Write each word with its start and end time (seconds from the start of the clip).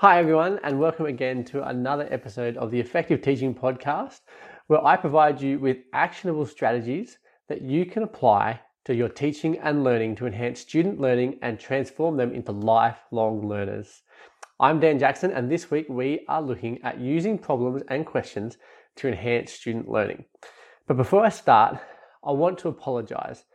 Hi, 0.00 0.20
everyone, 0.20 0.60
and 0.62 0.78
welcome 0.78 1.06
again 1.06 1.42
to 1.46 1.66
another 1.66 2.06
episode 2.12 2.56
of 2.56 2.70
the 2.70 2.78
Effective 2.78 3.20
Teaching 3.20 3.52
Podcast, 3.52 4.20
where 4.68 4.86
I 4.86 4.96
provide 4.96 5.40
you 5.42 5.58
with 5.58 5.78
actionable 5.92 6.46
strategies 6.46 7.18
that 7.48 7.62
you 7.62 7.84
can 7.84 8.04
apply 8.04 8.60
to 8.84 8.94
your 8.94 9.08
teaching 9.08 9.58
and 9.58 9.82
learning 9.82 10.14
to 10.14 10.26
enhance 10.28 10.60
student 10.60 11.00
learning 11.00 11.40
and 11.42 11.58
transform 11.58 12.16
them 12.16 12.32
into 12.32 12.52
lifelong 12.52 13.48
learners. 13.48 14.02
I'm 14.60 14.78
Dan 14.78 15.00
Jackson, 15.00 15.32
and 15.32 15.50
this 15.50 15.68
week 15.68 15.86
we 15.88 16.24
are 16.28 16.42
looking 16.42 16.80
at 16.84 17.00
using 17.00 17.36
problems 17.36 17.82
and 17.88 18.06
questions 18.06 18.56
to 18.98 19.08
enhance 19.08 19.52
student 19.52 19.88
learning. 19.88 20.26
But 20.86 20.96
before 20.96 21.24
I 21.24 21.30
start, 21.30 21.80
I 22.24 22.30
want 22.30 22.56
to 22.58 22.68
apologize 22.68 23.46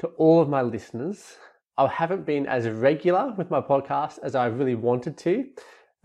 to 0.00 0.08
all 0.18 0.42
of 0.42 0.50
my 0.50 0.60
listeners. 0.60 1.36
I 1.78 1.88
haven't 1.88 2.26
been 2.26 2.46
as 2.46 2.68
regular 2.68 3.32
with 3.38 3.50
my 3.50 3.62
podcast 3.62 4.18
as 4.22 4.34
I 4.34 4.44
really 4.48 4.74
wanted 4.74 5.16
to. 5.16 5.46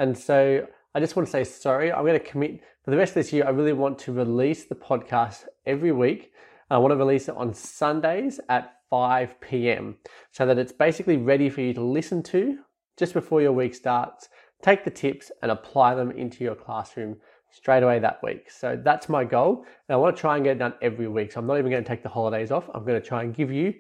And 0.02 0.18
so 0.18 0.68
I 0.96 1.00
just 1.00 1.16
want 1.16 1.28
to 1.28 1.32
say 1.32 1.44
sorry. 1.44 1.94
I'm 1.94 2.04
going 2.04 2.20
to 2.20 2.26
commit 2.26 2.64
for 2.84 2.90
the 2.90 2.98
rest 2.98 3.12
of 3.12 3.16
this 3.24 3.32
year. 3.32 3.46
I 3.46 3.52
really 3.52 3.72
want 3.72 4.00
to 4.00 4.12
release 4.12 4.66
the 4.66 4.74
podcast 4.74 5.46
every 5.68 5.92
week. 5.92 6.32
I 6.72 6.80
want 6.80 6.92
to 6.92 6.96
release 6.96 7.30
it 7.30 7.38
on 7.38 7.54
Sundays 7.54 8.40
at 8.50 8.78
5 8.90 9.40
p.m. 9.42 9.98
so 10.32 10.48
that 10.48 10.58
it's 10.58 10.72
basically 10.72 11.18
ready 11.18 11.52
for 11.52 11.62
you 11.62 11.76
to 11.76 11.84
listen 11.84 12.24
to 12.24 12.58
just 12.98 13.14
before 13.14 13.44
your 13.44 13.52
week 13.52 13.76
starts. 13.76 14.28
Take 14.64 14.84
the 14.84 14.90
tips 14.90 15.32
and 15.44 15.52
apply 15.52 15.94
them 15.94 16.10
into 16.10 16.44
your 16.44 16.56
classroom 16.56 17.18
straight 17.52 17.84
away 17.84 18.00
that 18.00 18.24
week. 18.24 18.50
So 18.50 18.82
that's 18.84 19.08
my 19.08 19.24
goal. 19.24 19.68
And 19.88 19.94
I 19.94 19.98
want 19.98 20.16
to 20.16 20.20
try 20.20 20.36
and 20.36 20.44
get 20.44 20.56
it 20.56 20.60
done 20.60 20.74
every 20.82 21.10
week. 21.10 21.32
So 21.32 21.42
I'm 21.42 21.46
not 21.46 21.60
even 21.60 21.70
going 21.70 21.84
to 21.84 21.88
take 21.88 22.02
the 22.02 22.10
holidays 22.10 22.50
off. 22.50 22.68
I'm 22.74 22.86
going 22.86 23.00
to 23.00 23.08
try 23.08 23.22
and 23.22 23.36
give 23.36 23.52
you 23.52 23.76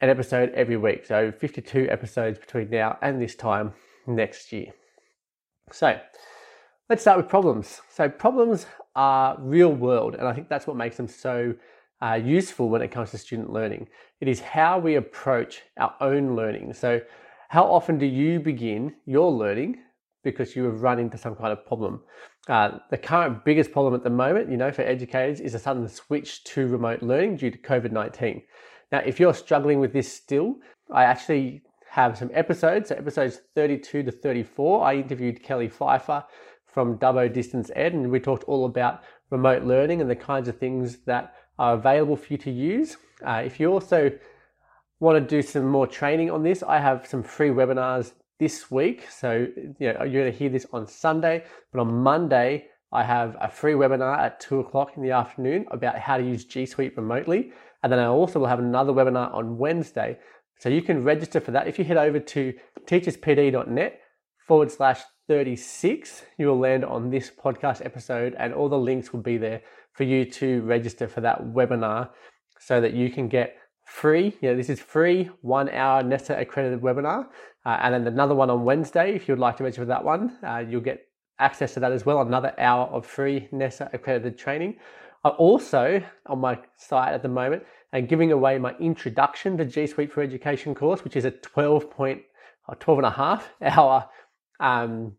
an 0.00 0.10
episode 0.10 0.50
every 0.56 0.76
week. 0.76 1.06
So 1.06 1.30
52 1.30 1.86
episodes 1.88 2.40
between 2.40 2.68
now 2.68 2.98
and 3.00 3.22
this 3.22 3.36
time 3.36 3.74
next 4.08 4.50
year. 4.50 4.72
So 5.72 5.98
let's 6.88 7.02
start 7.02 7.16
with 7.16 7.28
problems. 7.28 7.80
So 7.90 8.08
problems 8.08 8.66
are 8.96 9.36
real 9.40 9.72
world, 9.72 10.14
and 10.14 10.26
I 10.26 10.32
think 10.32 10.48
that's 10.48 10.66
what 10.66 10.76
makes 10.76 10.96
them 10.96 11.08
so 11.08 11.54
uh, 12.02 12.20
useful 12.22 12.68
when 12.68 12.82
it 12.82 12.90
comes 12.90 13.10
to 13.10 13.18
student 13.18 13.52
learning. 13.52 13.88
It 14.20 14.28
is 14.28 14.40
how 14.40 14.78
we 14.78 14.96
approach 14.96 15.62
our 15.78 15.94
own 16.00 16.34
learning. 16.34 16.72
So 16.74 17.00
how 17.48 17.64
often 17.64 17.98
do 17.98 18.06
you 18.06 18.40
begin 18.40 18.94
your 19.06 19.30
learning 19.30 19.78
because 20.22 20.54
you 20.54 20.64
have 20.64 20.82
run 20.82 20.98
into 20.98 21.18
some 21.18 21.34
kind 21.34 21.52
of 21.52 21.66
problem? 21.66 22.00
Uh, 22.48 22.78
the 22.90 22.98
current 22.98 23.44
biggest 23.44 23.72
problem 23.72 23.94
at 23.94 24.02
the 24.02 24.10
moment, 24.10 24.50
you 24.50 24.56
know, 24.56 24.72
for 24.72 24.82
educators 24.82 25.40
is 25.40 25.54
a 25.54 25.58
sudden 25.58 25.86
switch 25.88 26.44
to 26.44 26.66
remote 26.66 27.02
learning 27.02 27.36
due 27.36 27.50
to 27.50 27.58
COVID-19. 27.58 28.42
Now, 28.92 28.98
if 29.06 29.20
you're 29.20 29.34
struggling 29.34 29.78
with 29.78 29.92
this 29.92 30.12
still, 30.12 30.56
I 30.90 31.04
actually 31.04 31.62
have 31.90 32.16
some 32.16 32.30
episodes. 32.32 32.88
So 32.88 32.94
episodes 32.94 33.40
32 33.56 34.04
to 34.04 34.12
34, 34.12 34.84
I 34.84 34.94
interviewed 34.94 35.42
Kelly 35.42 35.68
Pfeiffer 35.68 36.24
from 36.64 36.98
Dubbo 36.98 37.32
Distance 37.32 37.68
Ed, 37.74 37.94
and 37.94 38.12
we 38.12 38.20
talked 38.20 38.44
all 38.44 38.64
about 38.64 39.02
remote 39.30 39.64
learning 39.64 40.00
and 40.00 40.08
the 40.08 40.14
kinds 40.14 40.46
of 40.46 40.56
things 40.56 40.98
that 41.06 41.34
are 41.58 41.74
available 41.74 42.14
for 42.14 42.32
you 42.32 42.38
to 42.38 42.50
use. 42.50 42.96
Uh, 43.26 43.42
if 43.44 43.58
you 43.58 43.72
also 43.72 44.12
want 45.00 45.18
to 45.18 45.36
do 45.36 45.42
some 45.42 45.66
more 45.66 45.88
training 45.88 46.30
on 46.30 46.44
this, 46.44 46.62
I 46.62 46.78
have 46.78 47.08
some 47.08 47.24
free 47.24 47.50
webinars 47.50 48.12
this 48.38 48.70
week. 48.70 49.08
So 49.10 49.48
you 49.80 49.92
know, 49.92 50.04
you're 50.04 50.22
going 50.22 50.32
to 50.32 50.38
hear 50.38 50.48
this 50.48 50.66
on 50.72 50.86
Sunday, 50.86 51.42
but 51.72 51.80
on 51.80 51.92
Monday, 51.92 52.66
I 52.92 53.02
have 53.02 53.36
a 53.40 53.50
free 53.50 53.74
webinar 53.74 54.16
at 54.16 54.38
two 54.38 54.60
o'clock 54.60 54.92
in 54.96 55.02
the 55.02 55.10
afternoon 55.10 55.66
about 55.72 55.98
how 55.98 56.18
to 56.18 56.24
use 56.24 56.44
G 56.44 56.66
Suite 56.66 56.96
remotely. 56.96 57.52
And 57.82 57.90
then 57.90 57.98
I 57.98 58.06
also 58.06 58.38
will 58.38 58.46
have 58.46 58.58
another 58.60 58.92
webinar 58.92 59.34
on 59.34 59.58
Wednesday 59.58 60.18
so 60.60 60.68
you 60.68 60.82
can 60.82 61.02
register 61.02 61.40
for 61.40 61.52
that. 61.52 61.68
If 61.68 61.78
you 61.78 61.86
head 61.86 61.96
over 61.96 62.20
to 62.20 62.52
teacherspd.net 62.84 64.00
forward 64.46 64.70
slash 64.70 65.00
36, 65.26 66.24
you 66.36 66.48
will 66.48 66.58
land 66.58 66.84
on 66.84 67.08
this 67.08 67.30
podcast 67.30 67.82
episode 67.82 68.36
and 68.38 68.52
all 68.52 68.68
the 68.68 68.76
links 68.76 69.10
will 69.10 69.22
be 69.22 69.38
there 69.38 69.62
for 69.92 70.04
you 70.04 70.26
to 70.26 70.60
register 70.60 71.08
for 71.08 71.22
that 71.22 71.42
webinar 71.42 72.10
so 72.58 72.78
that 72.78 72.92
you 72.92 73.08
can 73.08 73.26
get 73.26 73.56
free. 73.86 74.36
Know, 74.42 74.54
this 74.54 74.68
is 74.68 74.80
free 74.80 75.30
one 75.40 75.70
hour 75.70 76.02
NESA 76.02 76.38
accredited 76.38 76.82
webinar. 76.82 77.28
Uh, 77.64 77.78
and 77.80 77.94
then 77.94 78.06
another 78.06 78.34
one 78.34 78.50
on 78.50 78.62
Wednesday, 78.62 79.14
if 79.14 79.28
you'd 79.28 79.38
like 79.38 79.56
to 79.56 79.64
register 79.64 79.80
for 79.80 79.86
that 79.86 80.04
one, 80.04 80.36
uh, 80.46 80.58
you'll 80.58 80.82
get 80.82 81.06
access 81.38 81.72
to 81.72 81.80
that 81.80 81.90
as 81.90 82.04
well. 82.04 82.20
Another 82.20 82.52
hour 82.58 82.86
of 82.88 83.06
free 83.06 83.48
NESA 83.50 83.88
accredited 83.94 84.36
training. 84.36 84.76
I 85.24 85.30
also, 85.30 86.02
on 86.26 86.38
my 86.38 86.58
site 86.76 87.14
at 87.14 87.22
the 87.22 87.28
moment, 87.28 87.62
and 87.92 88.08
giving 88.08 88.32
away 88.32 88.58
my 88.58 88.74
introduction 88.78 89.56
to 89.58 89.64
G 89.64 89.86
Suite 89.86 90.12
for 90.12 90.22
Education 90.22 90.74
course, 90.74 91.02
which 91.04 91.16
is 91.16 91.24
a 91.24 91.30
12 91.30 91.90
point, 91.90 92.22
12 92.78 92.98
and 92.98 93.06
a 93.06 93.10
half 93.10 93.50
hour 93.62 94.08
um, 94.60 95.16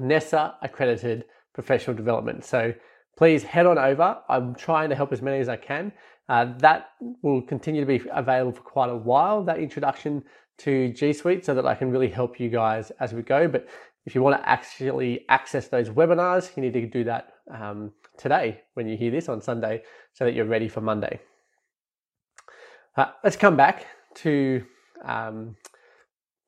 NESA 0.00 0.54
accredited 0.62 1.24
professional 1.52 1.96
development. 1.96 2.44
So 2.44 2.74
please 3.16 3.42
head 3.42 3.66
on 3.66 3.78
over. 3.78 4.18
I'm 4.28 4.54
trying 4.54 4.90
to 4.90 4.96
help 4.96 5.12
as 5.12 5.22
many 5.22 5.38
as 5.38 5.48
I 5.48 5.56
can. 5.56 5.92
Uh, 6.28 6.46
that 6.58 6.90
will 7.22 7.42
continue 7.42 7.80
to 7.80 7.86
be 7.86 8.02
available 8.12 8.52
for 8.52 8.62
quite 8.62 8.90
a 8.90 8.96
while, 8.96 9.44
that 9.44 9.58
introduction 9.58 10.24
to 10.56 10.88
G 10.92 11.12
Suite, 11.12 11.44
so 11.44 11.54
that 11.54 11.66
I 11.66 11.74
can 11.74 11.90
really 11.90 12.08
help 12.08 12.40
you 12.40 12.48
guys 12.48 12.90
as 12.98 13.12
we 13.12 13.22
go. 13.22 13.46
But 13.46 13.68
if 14.06 14.14
you 14.14 14.22
want 14.22 14.40
to 14.40 14.48
actually 14.48 15.24
access 15.28 15.68
those 15.68 15.90
webinars, 15.90 16.56
you 16.56 16.62
need 16.62 16.72
to 16.72 16.86
do 16.86 17.04
that 17.04 17.34
um, 17.50 17.92
today 18.16 18.62
when 18.74 18.88
you 18.88 18.96
hear 18.96 19.10
this 19.10 19.28
on 19.28 19.40
Sunday 19.40 19.82
so 20.12 20.24
that 20.24 20.34
you're 20.34 20.44
ready 20.44 20.68
for 20.68 20.80
Monday. 20.80 21.20
Uh, 22.96 23.06
let's 23.24 23.36
come 23.36 23.56
back 23.56 23.86
to 24.14 24.64
um, 25.04 25.56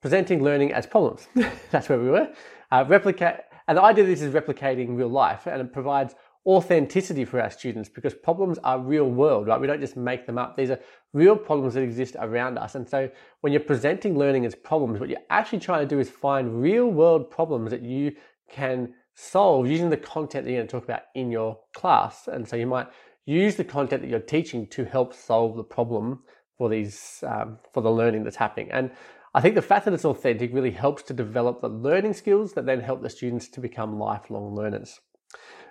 presenting 0.01 0.45
learning 0.45 0.73
as 0.73 0.87
problems. 0.87 1.27
That's 1.73 1.89
where 1.89 1.99
we 1.99 2.09
were. 2.09 2.29
Uh, 2.71 2.85
replicate, 2.87 3.41
and 3.67 3.77
the 3.77 3.83
idea 3.83 4.05
of 4.05 4.11
this 4.11 4.23
is 4.23 4.33
replicating 4.33 4.97
real 4.97 5.09
life, 5.09 5.47
and 5.47 5.61
it 5.61 5.73
provides 5.73 6.15
authenticity 6.47 7.25
for 7.25 7.41
our 7.41 7.51
students 7.51 7.89
because 7.89 8.15
problems 8.15 8.59
are 8.63 8.79
real 8.79 9.11
world, 9.11 9.49
right? 9.49 9.61
We 9.61 9.67
don't 9.67 9.81
just 9.81 9.97
make 9.97 10.25
them 10.25 10.39
up. 10.39 10.57
These 10.57 10.71
are 10.71 10.79
real 11.13 11.35
problems 11.35 11.75
that 11.75 11.83
exist 11.83 12.15
around 12.21 12.59
us. 12.59 12.77
And 12.77 12.89
so 12.89 13.11
when 13.41 13.53
you're 13.53 13.59
presenting 13.59 14.17
learning 14.17 14.47
as 14.47 14.55
problems, 14.55 15.01
what 15.01 15.09
you're 15.09 15.19
actually 15.31 15.59
trying 15.59 15.81
to 15.81 15.93
do 15.93 15.99
is 15.99 16.09
find 16.09 16.63
real 16.63 16.87
world 16.87 17.29
problems 17.29 17.73
that 17.73 17.83
you 17.83 18.13
can 18.49 18.95
solve 19.15 19.67
using 19.67 19.91
the 19.91 19.97
content 19.97 20.45
that 20.45 20.53
you're 20.53 20.61
going 20.61 20.69
to 20.69 20.73
talk 20.73 20.85
about 20.85 21.03
in 21.17 21.33
your 21.33 21.59
class. 21.75 22.29
And 22.29 22.47
so 22.47 22.55
you 22.55 22.69
might 22.69 22.87
use 23.25 23.57
the 23.57 23.65
content 23.65 24.03
that 24.03 24.09
you're 24.09 24.21
teaching 24.21 24.69
to 24.69 24.85
help 24.85 25.13
solve 25.13 25.57
the 25.57 25.65
problem 25.65 26.21
for 26.59 26.69
these 26.69 27.23
um, 27.27 27.59
for 27.73 27.83
the 27.83 27.91
learning 27.91 28.25
that's 28.25 28.37
happening. 28.37 28.71
And 28.71 28.91
I 29.35 29.41
think 29.41 29.55
the 29.55 29.63
fact 29.63 29.85
that 29.85 29.95
it's 29.95 30.05
authentic 30.05 30.53
really 30.55 30.71
helps 30.71 31.03
to 31.05 31.15
develop 31.15 31.61
the 31.61 31.69
learning 31.69 32.15
skills 32.15 32.55
that 32.55 32.67
then 32.67 32.81
help 32.81 33.03
the 33.03 33.11
students 33.11 33.49
to 33.49 33.61
become 33.61 33.99
lifelong 33.99 34.55
learners. 34.55 35.01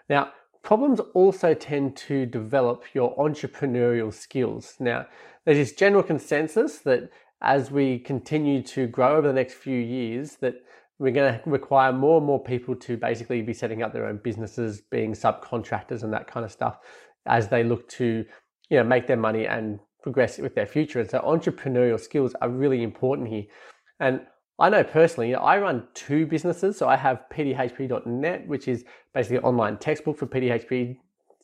Now, 0.08 0.32
problems 0.62 1.00
also 1.14 1.54
tend 1.54 1.96
to 1.98 2.26
develop 2.26 2.84
your 2.94 3.16
entrepreneurial 3.18 4.14
skills. 4.14 4.76
Now, 4.80 5.08
there's 5.46 5.58
this 5.58 5.74
general 5.74 6.04
consensus 6.04 6.80
that 6.80 7.10
as 7.42 7.72
we 7.72 8.00
continue 8.00 8.62
to 8.64 8.88
grow 8.88 9.18
over 9.18 9.28
the 9.28 9.34
next 9.34 9.56
few 9.56 9.80
years, 9.80 10.36
that 10.38 10.56
we're 11.00 11.12
going 11.12 11.34
to 11.34 11.50
require 11.50 11.92
more 11.92 12.18
and 12.18 12.26
more 12.26 12.42
people 12.42 12.76
to 12.76 12.98
basically 12.98 13.42
be 13.42 13.54
setting 13.54 13.84
up 13.84 13.94
their 13.94 14.06
own 14.06 14.20
businesses, 14.24 14.82
being 14.92 15.14
subcontractors 15.14 16.04
and 16.04 16.14
that 16.14 16.28
kind 16.28 16.46
of 16.46 16.52
stuff 16.52 16.78
as 17.26 17.50
they 17.50 17.64
look 17.64 17.88
to 17.90 18.26
you 18.70 18.78
know 18.78 18.84
make 18.84 19.08
their 19.08 19.18
money 19.18 19.46
and 19.46 19.80
progress 20.06 20.38
with 20.38 20.54
their 20.54 20.68
future. 20.68 21.00
And 21.00 21.10
so 21.10 21.20
entrepreneurial 21.20 22.00
skills 22.00 22.36
are 22.40 22.50
really 22.50 22.84
important 22.84 23.28
here. 23.28 23.46
And 24.00 24.22
I 24.60 24.70
know 24.70 24.84
personally, 24.84 25.34
I 25.34 25.58
run 25.58 25.88
two 25.96 26.28
businesses. 26.28 26.78
So 26.78 26.88
I 26.88 26.96
have 26.96 27.24
pdhpe.net, 27.34 28.48
which 28.48 28.68
is 28.68 28.86
basically 29.16 29.38
an 29.38 29.46
online 29.46 29.78
textbook 29.78 30.20
for 30.20 30.28
PDHPE 30.28 30.98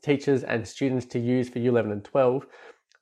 teachers 0.04 0.44
and 0.44 0.68
students 0.68 1.08
to 1.08 1.20
use 1.20 1.50
for 1.50 1.58
year 1.58 1.72
11 1.72 1.92
and 1.92 2.04
12. 2.04 2.46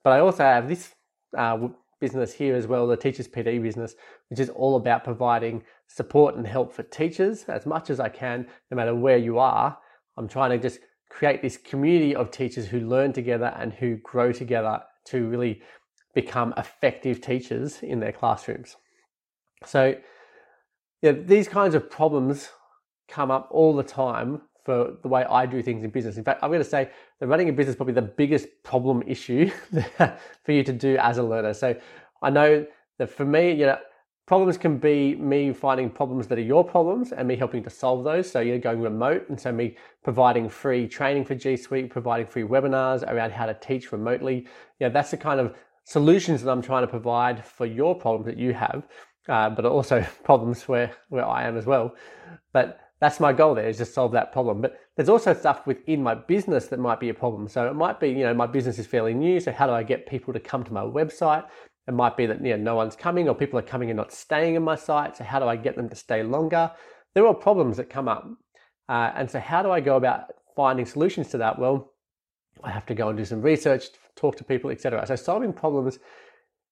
But 0.01 0.13
I 0.13 0.21
also 0.21 0.43
have 0.43 0.69
this 0.69 0.95
uh, 1.37 1.67
business 1.99 2.31
here 2.33 2.55
as 2.55 2.65
well, 2.65 2.87
the 2.87 2.95
Teachers 2.95 3.27
PD 3.27 3.61
business, 3.61 3.95
which 4.29 4.39
is 4.39 4.49
all 4.49 4.77
about 4.77 5.03
providing 5.03 5.61
support 5.87 6.35
and 6.35 6.47
help 6.47 6.71
for 6.71 6.83
teachers 6.83 7.43
as 7.49 7.65
much 7.65 7.89
as 7.89 7.99
I 7.99 8.07
can, 8.07 8.47
no 8.71 8.77
matter 8.77 8.95
where 8.95 9.17
you 9.17 9.39
are. 9.39 9.77
I'm 10.15 10.29
trying 10.29 10.51
to 10.51 10.57
just 10.57 10.79
create 11.09 11.41
this 11.41 11.57
community 11.57 12.15
of 12.15 12.31
teachers 12.31 12.65
who 12.65 12.79
learn 12.79 13.11
together 13.11 13.53
and 13.57 13.73
who 13.73 13.97
grow 13.97 14.31
together 14.31 14.81
to 15.05 15.27
really 15.27 15.61
become 16.13 16.53
effective 16.57 17.21
teachers 17.21 17.81
in 17.81 17.99
their 17.99 18.11
classrooms. 18.11 18.75
So, 19.65 19.95
yeah, 21.01 21.11
these 21.11 21.47
kinds 21.47 21.75
of 21.75 21.89
problems 21.89 22.49
come 23.07 23.31
up 23.31 23.47
all 23.51 23.75
the 23.75 23.83
time 23.83 24.41
for 24.65 24.97
the 25.01 25.07
way 25.07 25.23
I 25.25 25.45
do 25.45 25.61
things 25.61 25.83
in 25.83 25.89
business. 25.89 26.17
In 26.17 26.23
fact, 26.23 26.43
I'm 26.43 26.49
going 26.49 26.63
to 26.63 26.69
say 26.69 26.89
that 27.19 27.27
running 27.27 27.49
a 27.49 27.53
business 27.53 27.73
is 27.73 27.77
probably 27.77 27.93
the 27.93 28.01
biggest 28.01 28.47
problem 28.63 29.03
issue 29.07 29.49
for 30.43 30.51
you 30.51 30.63
to 30.63 30.73
do 30.73 30.97
as 30.97 31.17
a 31.17 31.23
learner. 31.23 31.53
So, 31.53 31.75
I 32.21 32.29
know 32.29 32.65
that 32.97 33.09
for 33.09 33.25
me, 33.25 33.51
you 33.51 33.65
know, 33.65 33.77
problems 34.29 34.59
can 34.59 34.77
be 34.77 35.15
me 35.15 35.51
finding 35.51 35.89
problems 35.89 36.27
that 36.27 36.37
are 36.37 36.49
your 36.53 36.63
problems 36.63 37.11
and 37.11 37.27
me 37.27 37.35
helping 37.35 37.63
to 37.63 37.69
solve 37.69 38.03
those. 38.03 38.31
So 38.31 38.41
you're 38.41 38.59
going 38.59 38.79
remote, 38.79 39.27
and 39.29 39.41
so 39.41 39.51
me 39.51 39.75
providing 40.03 40.47
free 40.49 40.87
training 40.87 41.25
for 41.25 41.33
G 41.33 41.57
Suite, 41.57 41.89
providing 41.89 42.27
free 42.27 42.43
webinars 42.43 43.01
around 43.11 43.31
how 43.31 43.47
to 43.47 43.55
teach 43.55 43.91
remotely. 43.91 44.47
Yeah, 44.79 44.89
that's 44.89 45.09
the 45.09 45.17
kind 45.17 45.39
of 45.39 45.55
solutions 45.83 46.43
that 46.43 46.51
I'm 46.51 46.61
trying 46.61 46.83
to 46.83 46.87
provide 46.87 47.43
for 47.43 47.65
your 47.65 47.95
problems 47.95 48.27
that 48.27 48.37
you 48.37 48.53
have. 48.53 48.83
uh, 49.29 49.49
but 49.49 49.65
also 49.65 50.05
problems 50.23 50.67
where, 50.67 50.91
where 51.09 51.25
I 51.25 51.47
am 51.47 51.57
as 51.57 51.65
well. 51.65 51.95
But 52.53 52.79
that's 52.99 53.19
my 53.19 53.31
goal 53.31 53.55
there 53.55 53.69
is 53.69 53.77
to 53.77 53.85
solve 53.85 54.11
that 54.11 54.33
problem. 54.33 54.61
But 54.61 54.79
there's 54.95 55.09
also 55.09 55.33
stuff 55.33 55.65
within 55.65 56.03
my 56.03 56.15
business 56.15 56.67
that 56.67 56.79
might 56.79 56.99
be 56.99 57.09
a 57.09 57.13
problem. 57.13 57.47
So 57.47 57.69
it 57.69 57.73
might 57.73 57.99
be, 57.99 58.09
you 58.09 58.23
know, 58.23 58.33
my 58.33 58.47
business 58.47 58.77
is 58.77 58.87
fairly 58.87 59.13
new. 59.13 59.39
So 59.39 59.51
how 59.53 59.67
do 59.67 59.73
I 59.73 59.83
get 59.83 60.05
people 60.07 60.33
to 60.33 60.39
come 60.39 60.63
to 60.65 60.73
my 60.73 60.81
website? 60.81 61.45
It 61.89 61.93
might 61.93 62.15
be 62.15 62.27
that 62.27 62.45
you 62.45 62.55
know 62.55 62.63
no 62.63 62.75
one's 62.75 62.95
coming 62.95 63.27
or 63.27 63.33
people 63.33 63.57
are 63.57 63.63
coming 63.63 63.89
and 63.89 63.97
not 63.97 64.11
staying 64.11 64.53
in 64.53 64.61
my 64.61 64.75
site. 64.75 65.17
So 65.17 65.23
how 65.23 65.39
do 65.39 65.47
I 65.47 65.55
get 65.55 65.75
them 65.75 65.89
to 65.89 65.95
stay 65.95 66.21
longer? 66.21 66.71
There 67.15 67.25
are 67.25 67.33
problems 67.33 67.77
that 67.77 67.89
come 67.89 68.07
up. 68.07 68.29
Uh, 68.87 69.11
and 69.15 69.29
so 69.29 69.39
how 69.39 69.63
do 69.63 69.71
I 69.71 69.79
go 69.79 69.97
about 69.97 70.25
finding 70.55 70.85
solutions 70.85 71.29
to 71.29 71.39
that? 71.39 71.57
Well, 71.57 71.91
I 72.63 72.69
have 72.69 72.85
to 72.85 72.93
go 72.93 73.09
and 73.09 73.17
do 73.17 73.25
some 73.25 73.41
research, 73.41 73.85
talk 74.15 74.35
to 74.35 74.43
people, 74.43 74.69
etc. 74.69 75.03
So 75.07 75.15
solving 75.15 75.51
problems 75.51 75.97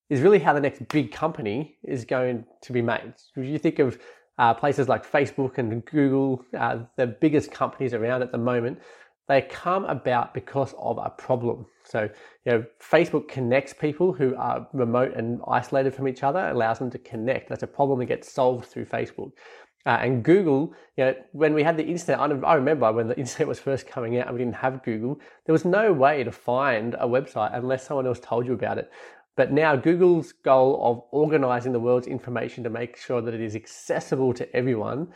is 0.08 0.20
really 0.20 0.38
how 0.38 0.52
the 0.52 0.60
next 0.60 0.86
big 0.88 1.10
company 1.10 1.78
is 1.82 2.04
going 2.04 2.44
to 2.62 2.72
be 2.72 2.80
made. 2.80 3.14
If 3.36 3.44
you 3.44 3.58
think 3.58 3.80
of 3.80 3.98
uh, 4.38 4.54
places 4.54 4.88
like 4.88 5.04
Facebook 5.04 5.58
and 5.58 5.84
Google, 5.84 6.44
uh, 6.56 6.78
the 6.96 7.08
biggest 7.08 7.50
companies 7.50 7.92
around 7.92 8.22
at 8.22 8.30
the 8.30 8.38
moment, 8.38 8.78
they 9.28 9.42
come 9.42 9.84
about 9.84 10.32
because 10.32 10.74
of 10.78 10.98
a 10.98 11.10
problem. 11.10 11.66
So, 11.84 12.08
you 12.44 12.52
know, 12.52 12.64
Facebook 12.80 13.28
connects 13.28 13.74
people 13.74 14.12
who 14.12 14.34
are 14.36 14.66
remote 14.72 15.14
and 15.14 15.40
isolated 15.46 15.94
from 15.94 16.08
each 16.08 16.22
other, 16.22 16.48
allows 16.48 16.78
them 16.78 16.90
to 16.90 16.98
connect. 16.98 17.48
That's 17.48 17.62
a 17.62 17.66
problem 17.66 17.98
that 17.98 18.06
gets 18.06 18.32
solved 18.32 18.66
through 18.66 18.86
Facebook. 18.86 19.32
Uh, 19.86 19.98
and 20.00 20.22
Google, 20.22 20.74
you 20.96 21.04
know, 21.04 21.14
when 21.32 21.54
we 21.54 21.62
had 21.62 21.76
the 21.76 21.84
internet, 21.84 22.20
I 22.44 22.54
remember 22.54 22.90
when 22.92 23.08
the 23.08 23.18
internet 23.18 23.46
was 23.48 23.60
first 23.60 23.86
coming 23.86 24.18
out 24.18 24.26
and 24.26 24.36
we 24.36 24.42
didn't 24.42 24.56
have 24.56 24.82
Google, 24.82 25.20
there 25.46 25.52
was 25.52 25.64
no 25.64 25.92
way 25.92 26.24
to 26.24 26.32
find 26.32 26.94
a 26.94 27.06
website 27.06 27.56
unless 27.56 27.86
someone 27.86 28.06
else 28.06 28.20
told 28.20 28.46
you 28.46 28.54
about 28.54 28.78
it. 28.78 28.90
But 29.36 29.52
now 29.52 29.76
Google's 29.76 30.32
goal 30.32 30.80
of 30.82 31.04
organizing 31.12 31.72
the 31.72 31.80
world's 31.80 32.08
information 32.08 32.64
to 32.64 32.70
make 32.70 32.96
sure 32.96 33.20
that 33.20 33.34
it 33.34 33.40
is 33.40 33.54
accessible 33.54 34.34
to 34.34 34.56
everyone 34.56 35.12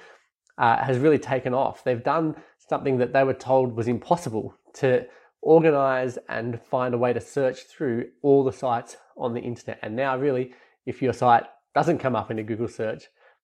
uh, 0.58 0.82
has 0.84 0.98
really 0.98 1.18
taken 1.18 1.54
off. 1.54 1.82
They've 1.82 2.02
done 2.02 2.36
something 2.72 2.96
that 2.98 3.12
they 3.12 3.24
were 3.24 3.34
told 3.34 3.76
was 3.76 3.86
impossible 3.86 4.54
to 4.72 5.04
organize 5.42 6.18
and 6.30 6.58
find 6.62 6.94
a 6.94 6.98
way 7.04 7.12
to 7.12 7.20
search 7.20 7.58
through 7.64 8.06
all 8.22 8.42
the 8.42 8.58
sites 8.64 8.96
on 9.16 9.34
the 9.34 9.40
internet. 9.40 9.78
And 9.82 9.94
now, 9.94 10.16
really, 10.16 10.54
if 10.86 11.02
your 11.02 11.12
site 11.12 11.44
doesn't 11.74 11.98
come 11.98 12.16
up 12.16 12.30
in 12.30 12.38
a 12.38 12.42
Google 12.42 12.68
search, 12.68 13.02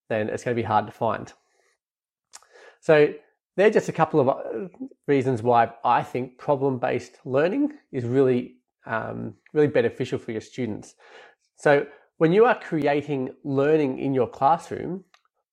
then 0.08 0.30
it's 0.30 0.44
going 0.44 0.56
to 0.56 0.62
be 0.62 0.66
hard 0.66 0.86
to 0.86 0.92
find. 0.92 1.30
So, 2.80 3.12
they're 3.56 3.76
just 3.78 3.90
a 3.90 3.92
couple 4.00 4.20
of 4.20 4.28
uh, 4.28 4.68
reasons 5.06 5.42
why 5.42 5.72
I 5.84 6.02
think 6.02 6.38
problem 6.38 6.78
based 6.78 7.18
learning 7.24 7.72
is 7.92 8.04
really 8.04 8.58
um, 8.86 9.34
really 9.52 9.68
beneficial 9.68 10.18
for 10.18 10.32
your 10.32 10.40
students. 10.40 10.94
So 11.56 11.86
when 12.18 12.32
you 12.32 12.44
are 12.46 12.58
creating 12.58 13.34
learning 13.44 13.98
in 13.98 14.14
your 14.14 14.28
classroom 14.28 15.04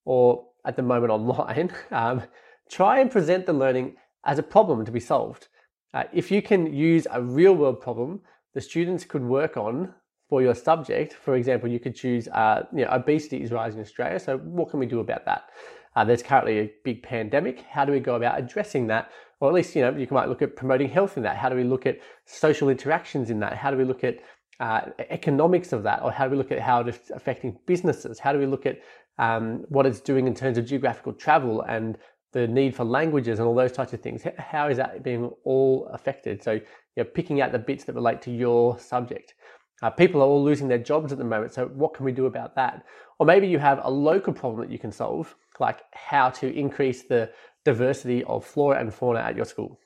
or 0.04 0.46
at 0.64 0.76
the 0.76 0.82
moment 0.82 1.10
online, 1.10 1.72
um, 1.90 2.22
try 2.70 3.00
and 3.00 3.10
present 3.10 3.46
the 3.46 3.52
learning 3.52 3.96
as 4.24 4.38
a 4.38 4.42
problem 4.42 4.84
to 4.84 4.92
be 4.92 5.00
solved. 5.00 5.48
Uh, 5.94 6.04
if 6.12 6.30
you 6.30 6.42
can 6.42 6.72
use 6.72 7.06
a 7.10 7.22
real 7.22 7.54
world 7.54 7.80
problem 7.80 8.20
the 8.56 8.60
students 8.62 9.04
could 9.04 9.22
work 9.22 9.58
on 9.58 9.92
for 10.30 10.40
your 10.40 10.54
subject, 10.54 11.12
for 11.12 11.36
example, 11.36 11.68
you 11.68 11.78
could 11.78 11.94
choose, 11.94 12.26
uh, 12.28 12.64
you 12.72 12.86
know, 12.86 12.90
obesity 12.90 13.42
is 13.42 13.52
rising 13.52 13.78
in 13.78 13.84
Australia, 13.84 14.18
so 14.18 14.38
what 14.38 14.70
can 14.70 14.80
we 14.80 14.86
do 14.86 15.00
about 15.00 15.26
that? 15.26 15.50
Uh, 15.94 16.04
there's 16.04 16.22
currently 16.22 16.58
a 16.58 16.72
big 16.82 17.02
pandemic. 17.02 17.60
How 17.68 17.84
do 17.84 17.92
we 17.92 18.00
go 18.00 18.14
about 18.14 18.38
addressing 18.38 18.86
that? 18.86 19.10
Or 19.40 19.48
at 19.48 19.54
least, 19.54 19.76
you 19.76 19.82
know, 19.82 19.94
you 19.94 20.06
might 20.10 20.30
look 20.30 20.40
at 20.40 20.56
promoting 20.56 20.88
health 20.88 21.18
in 21.18 21.22
that. 21.24 21.36
How 21.36 21.50
do 21.50 21.56
we 21.56 21.64
look 21.64 21.84
at 21.84 21.98
social 22.24 22.70
interactions 22.70 23.28
in 23.28 23.40
that? 23.40 23.52
How 23.54 23.70
do 23.70 23.76
we 23.76 23.84
look 23.84 24.04
at 24.04 24.20
uh, 24.58 24.80
economics 25.10 25.74
of 25.74 25.82
that? 25.82 26.02
Or 26.02 26.10
how 26.10 26.24
do 26.24 26.30
we 26.30 26.38
look 26.38 26.50
at 26.50 26.60
how 26.60 26.80
it's 26.80 27.10
affecting 27.10 27.58
businesses? 27.66 28.18
How 28.18 28.32
do 28.32 28.38
we 28.38 28.46
look 28.46 28.64
at 28.64 28.78
um, 29.18 29.64
what 29.68 29.84
it's 29.84 30.00
doing 30.00 30.26
in 30.26 30.34
terms 30.34 30.56
of 30.56 30.64
geographical 30.64 31.12
travel 31.12 31.60
and 31.60 31.98
the 32.36 32.46
need 32.46 32.74
for 32.74 32.84
languages 32.84 33.38
and 33.38 33.48
all 33.48 33.54
those 33.54 33.72
types 33.72 33.92
of 33.94 34.00
things? 34.00 34.22
How 34.38 34.68
is 34.68 34.76
that 34.76 35.02
being 35.02 35.30
all 35.44 35.86
affected? 35.92 36.42
So, 36.42 36.60
you're 36.94 37.04
picking 37.04 37.40
out 37.40 37.52
the 37.52 37.58
bits 37.58 37.84
that 37.84 37.94
relate 37.94 38.20
to 38.22 38.30
your 38.30 38.78
subject. 38.78 39.34
Uh, 39.82 39.90
people 39.90 40.22
are 40.22 40.26
all 40.26 40.42
losing 40.42 40.68
their 40.68 40.78
jobs 40.78 41.12
at 41.12 41.18
the 41.18 41.24
moment, 41.24 41.52
so 41.52 41.66
what 41.66 41.94
can 41.94 42.04
we 42.04 42.12
do 42.12 42.26
about 42.26 42.54
that? 42.54 42.84
Or 43.18 43.26
maybe 43.26 43.46
you 43.46 43.58
have 43.58 43.80
a 43.82 43.90
local 43.90 44.32
problem 44.32 44.60
that 44.60 44.72
you 44.72 44.78
can 44.78 44.92
solve, 44.92 45.34
like 45.60 45.80
how 45.92 46.30
to 46.30 46.54
increase 46.54 47.02
the 47.02 47.30
diversity 47.64 48.24
of 48.24 48.44
flora 48.44 48.80
and 48.80 48.92
fauna 48.92 49.20
at 49.20 49.36
your 49.36 49.44
school. 49.44 49.78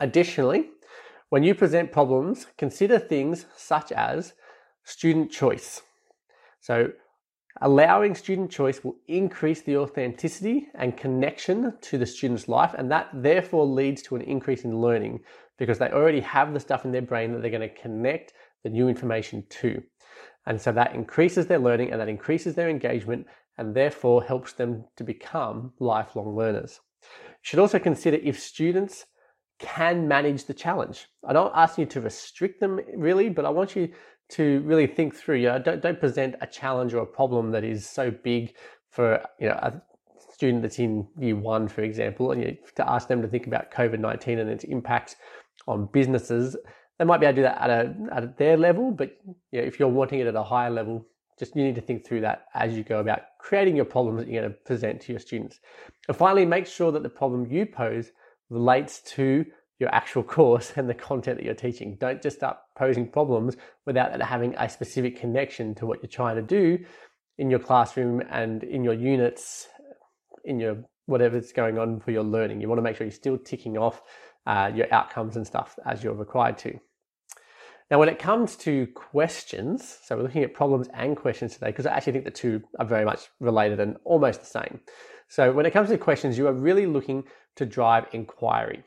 Additionally, 0.00 0.70
when 1.30 1.42
you 1.42 1.54
present 1.54 1.90
problems, 1.90 2.46
consider 2.58 2.98
things 2.98 3.46
such 3.56 3.90
as 3.90 4.34
student 4.84 5.30
choice. 5.30 5.82
So, 6.60 6.92
allowing 7.60 8.14
student 8.14 8.50
choice 8.50 8.82
will 8.82 8.96
increase 9.06 9.62
the 9.62 9.76
authenticity 9.76 10.68
and 10.74 10.96
connection 10.96 11.72
to 11.80 11.98
the 11.98 12.06
student's 12.06 12.48
life, 12.48 12.74
and 12.76 12.90
that 12.90 13.08
therefore 13.12 13.66
leads 13.66 14.02
to 14.02 14.16
an 14.16 14.22
increase 14.22 14.64
in 14.64 14.80
learning 14.80 15.20
because 15.58 15.78
they 15.78 15.90
already 15.90 16.20
have 16.20 16.52
the 16.52 16.60
stuff 16.60 16.84
in 16.84 16.92
their 16.92 17.02
brain 17.02 17.32
that 17.32 17.40
they're 17.42 17.50
going 17.50 17.60
to 17.60 17.80
connect 17.80 18.32
the 18.64 18.70
new 18.70 18.88
information 18.88 19.44
to. 19.48 19.82
And 20.46 20.60
so 20.60 20.72
that 20.72 20.94
increases 20.94 21.46
their 21.46 21.58
learning 21.58 21.92
and 21.92 22.00
that 22.00 22.08
increases 22.08 22.54
their 22.54 22.68
engagement 22.68 23.26
and 23.56 23.74
therefore 23.74 24.24
helps 24.24 24.52
them 24.52 24.84
to 24.96 25.04
become 25.04 25.72
lifelong 25.78 26.34
learners. 26.34 26.80
You 27.02 27.08
should 27.42 27.58
also 27.60 27.78
consider 27.78 28.18
if 28.22 28.40
students 28.40 29.06
can 29.58 30.08
manage 30.08 30.44
the 30.44 30.54
challenge. 30.54 31.06
I 31.26 31.32
don't 31.32 31.52
ask 31.54 31.78
you 31.78 31.86
to 31.86 32.00
restrict 32.00 32.60
them 32.60 32.80
really, 32.96 33.28
but 33.28 33.44
I 33.44 33.50
want 33.50 33.76
you 33.76 33.90
to 34.36 34.60
really 34.60 34.86
think 34.86 35.14
through. 35.14 35.36
You 35.36 35.48
know, 35.48 35.58
don't, 35.58 35.82
don't 35.82 36.00
present 36.00 36.36
a 36.40 36.46
challenge 36.46 36.94
or 36.94 37.02
a 37.02 37.06
problem 37.06 37.50
that 37.52 37.64
is 37.64 37.88
so 37.88 38.10
big 38.10 38.54
for 38.90 39.24
you 39.40 39.48
know 39.48 39.58
a 39.60 39.82
student 40.32 40.62
that's 40.62 40.78
in 40.78 41.06
year 41.18 41.36
one, 41.36 41.68
for 41.68 41.82
example, 41.82 42.32
and 42.32 42.42
you 42.42 42.56
to 42.76 42.88
ask 42.88 43.08
them 43.08 43.22
to 43.22 43.28
think 43.28 43.46
about 43.46 43.70
COVID 43.72 43.98
nineteen 43.98 44.38
and 44.38 44.50
its 44.50 44.64
impacts 44.64 45.16
on 45.66 45.88
businesses 45.92 46.56
they 46.98 47.04
might 47.04 47.18
be 47.18 47.26
able 47.26 47.36
to 47.36 47.40
do 47.40 47.42
that 47.42 47.60
at, 47.60 47.70
a, 47.70 47.94
at 48.12 48.38
their 48.38 48.56
level, 48.56 48.92
but 48.92 49.16
you 49.50 49.60
know, 49.60 49.66
if 49.66 49.78
you're 49.78 49.88
wanting 49.88 50.20
it 50.20 50.26
at 50.26 50.36
a 50.36 50.42
higher 50.42 50.70
level, 50.70 51.06
just 51.38 51.56
you 51.56 51.64
need 51.64 51.74
to 51.74 51.80
think 51.80 52.06
through 52.06 52.20
that 52.20 52.46
as 52.54 52.76
you 52.76 52.84
go 52.84 53.00
about 53.00 53.22
creating 53.40 53.74
your 53.74 53.84
problems 53.84 54.20
that 54.20 54.30
you're 54.30 54.42
going 54.42 54.52
to 54.52 54.58
present 54.60 55.00
to 55.00 55.12
your 55.12 55.18
students. 55.18 55.58
And 56.06 56.16
finally, 56.16 56.46
make 56.46 56.66
sure 56.66 56.92
that 56.92 57.02
the 57.02 57.08
problem 57.08 57.50
you 57.50 57.66
pose 57.66 58.12
relates 58.50 59.00
to 59.02 59.44
your 59.78 59.94
actual 59.94 60.22
course 60.36 60.72
and 60.76 60.88
the 60.88 60.94
content 60.94 61.38
that 61.38 61.44
you're 61.44 61.54
teaching. 61.54 61.96
Don't 62.00 62.22
just 62.22 62.36
start 62.36 62.58
posing 62.76 63.08
problems 63.08 63.56
without 63.86 64.14
it 64.14 64.22
having 64.22 64.54
a 64.56 64.68
specific 64.68 65.18
connection 65.18 65.74
to 65.76 65.86
what 65.86 66.02
you're 66.02 66.10
trying 66.10 66.36
to 66.36 66.42
do 66.42 66.84
in 67.38 67.50
your 67.50 67.58
classroom 67.58 68.22
and 68.30 68.62
in 68.62 68.84
your 68.84 68.94
units, 68.94 69.68
in 70.44 70.60
your 70.60 70.76
whatever's 71.06 71.52
going 71.52 71.78
on 71.78 72.00
for 72.00 72.10
your 72.10 72.22
learning. 72.22 72.60
You 72.60 72.68
want 72.68 72.78
to 72.78 72.82
make 72.82 72.96
sure 72.96 73.06
you're 73.06 73.12
still 73.12 73.38
ticking 73.38 73.76
off 73.76 74.02
uh, 74.46 74.70
your 74.74 74.92
outcomes 74.92 75.36
and 75.36 75.46
stuff 75.46 75.78
as 75.84 76.02
you're 76.02 76.14
required 76.14 76.58
to. 76.58 76.78
Now, 77.90 77.98
when 77.98 78.08
it 78.08 78.18
comes 78.18 78.56
to 78.56 78.86
questions, 78.94 79.98
so 80.04 80.16
we're 80.16 80.22
looking 80.22 80.42
at 80.42 80.54
problems 80.54 80.88
and 80.94 81.16
questions 81.16 81.52
today 81.54 81.66
because 81.66 81.86
I 81.86 81.92
actually 81.94 82.14
think 82.14 82.24
the 82.24 82.30
two 82.30 82.62
are 82.78 82.86
very 82.86 83.04
much 83.04 83.28
related 83.40 83.78
and 83.78 83.96
almost 84.04 84.40
the 84.40 84.46
same. 84.46 84.80
So, 85.28 85.52
when 85.52 85.66
it 85.66 85.72
comes 85.72 85.90
to 85.90 85.98
questions, 85.98 86.38
you 86.38 86.46
are 86.46 86.52
really 86.52 86.86
looking 86.86 87.24
to 87.56 87.66
drive 87.66 88.06
inquiry. 88.12 88.84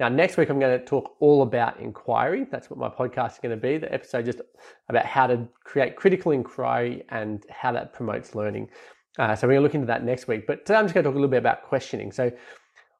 Now, 0.00 0.08
next 0.08 0.36
week, 0.36 0.48
I'm 0.48 0.58
going 0.58 0.78
to 0.78 0.84
talk 0.84 1.14
all 1.20 1.42
about 1.42 1.78
inquiry. 1.78 2.46
That's 2.50 2.68
what 2.68 2.78
my 2.78 2.88
podcast 2.88 3.34
is 3.34 3.38
going 3.38 3.54
to 3.54 3.60
be. 3.60 3.78
The 3.78 3.92
episode 3.92 4.24
just 4.24 4.40
about 4.88 5.06
how 5.06 5.28
to 5.28 5.46
create 5.62 5.94
critical 5.94 6.32
inquiry 6.32 7.04
and 7.10 7.44
how 7.48 7.70
that 7.72 7.92
promotes 7.92 8.34
learning. 8.34 8.70
Uh, 9.18 9.36
so, 9.36 9.46
we're 9.46 9.52
going 9.52 9.60
to 9.60 9.62
look 9.62 9.74
into 9.74 9.86
that 9.86 10.04
next 10.04 10.26
week. 10.26 10.46
But 10.48 10.66
today, 10.66 10.78
I'm 10.78 10.84
just 10.84 10.94
going 10.94 11.04
to 11.04 11.10
talk 11.10 11.14
a 11.14 11.18
little 11.18 11.30
bit 11.30 11.38
about 11.38 11.62
questioning. 11.62 12.10
So, 12.10 12.32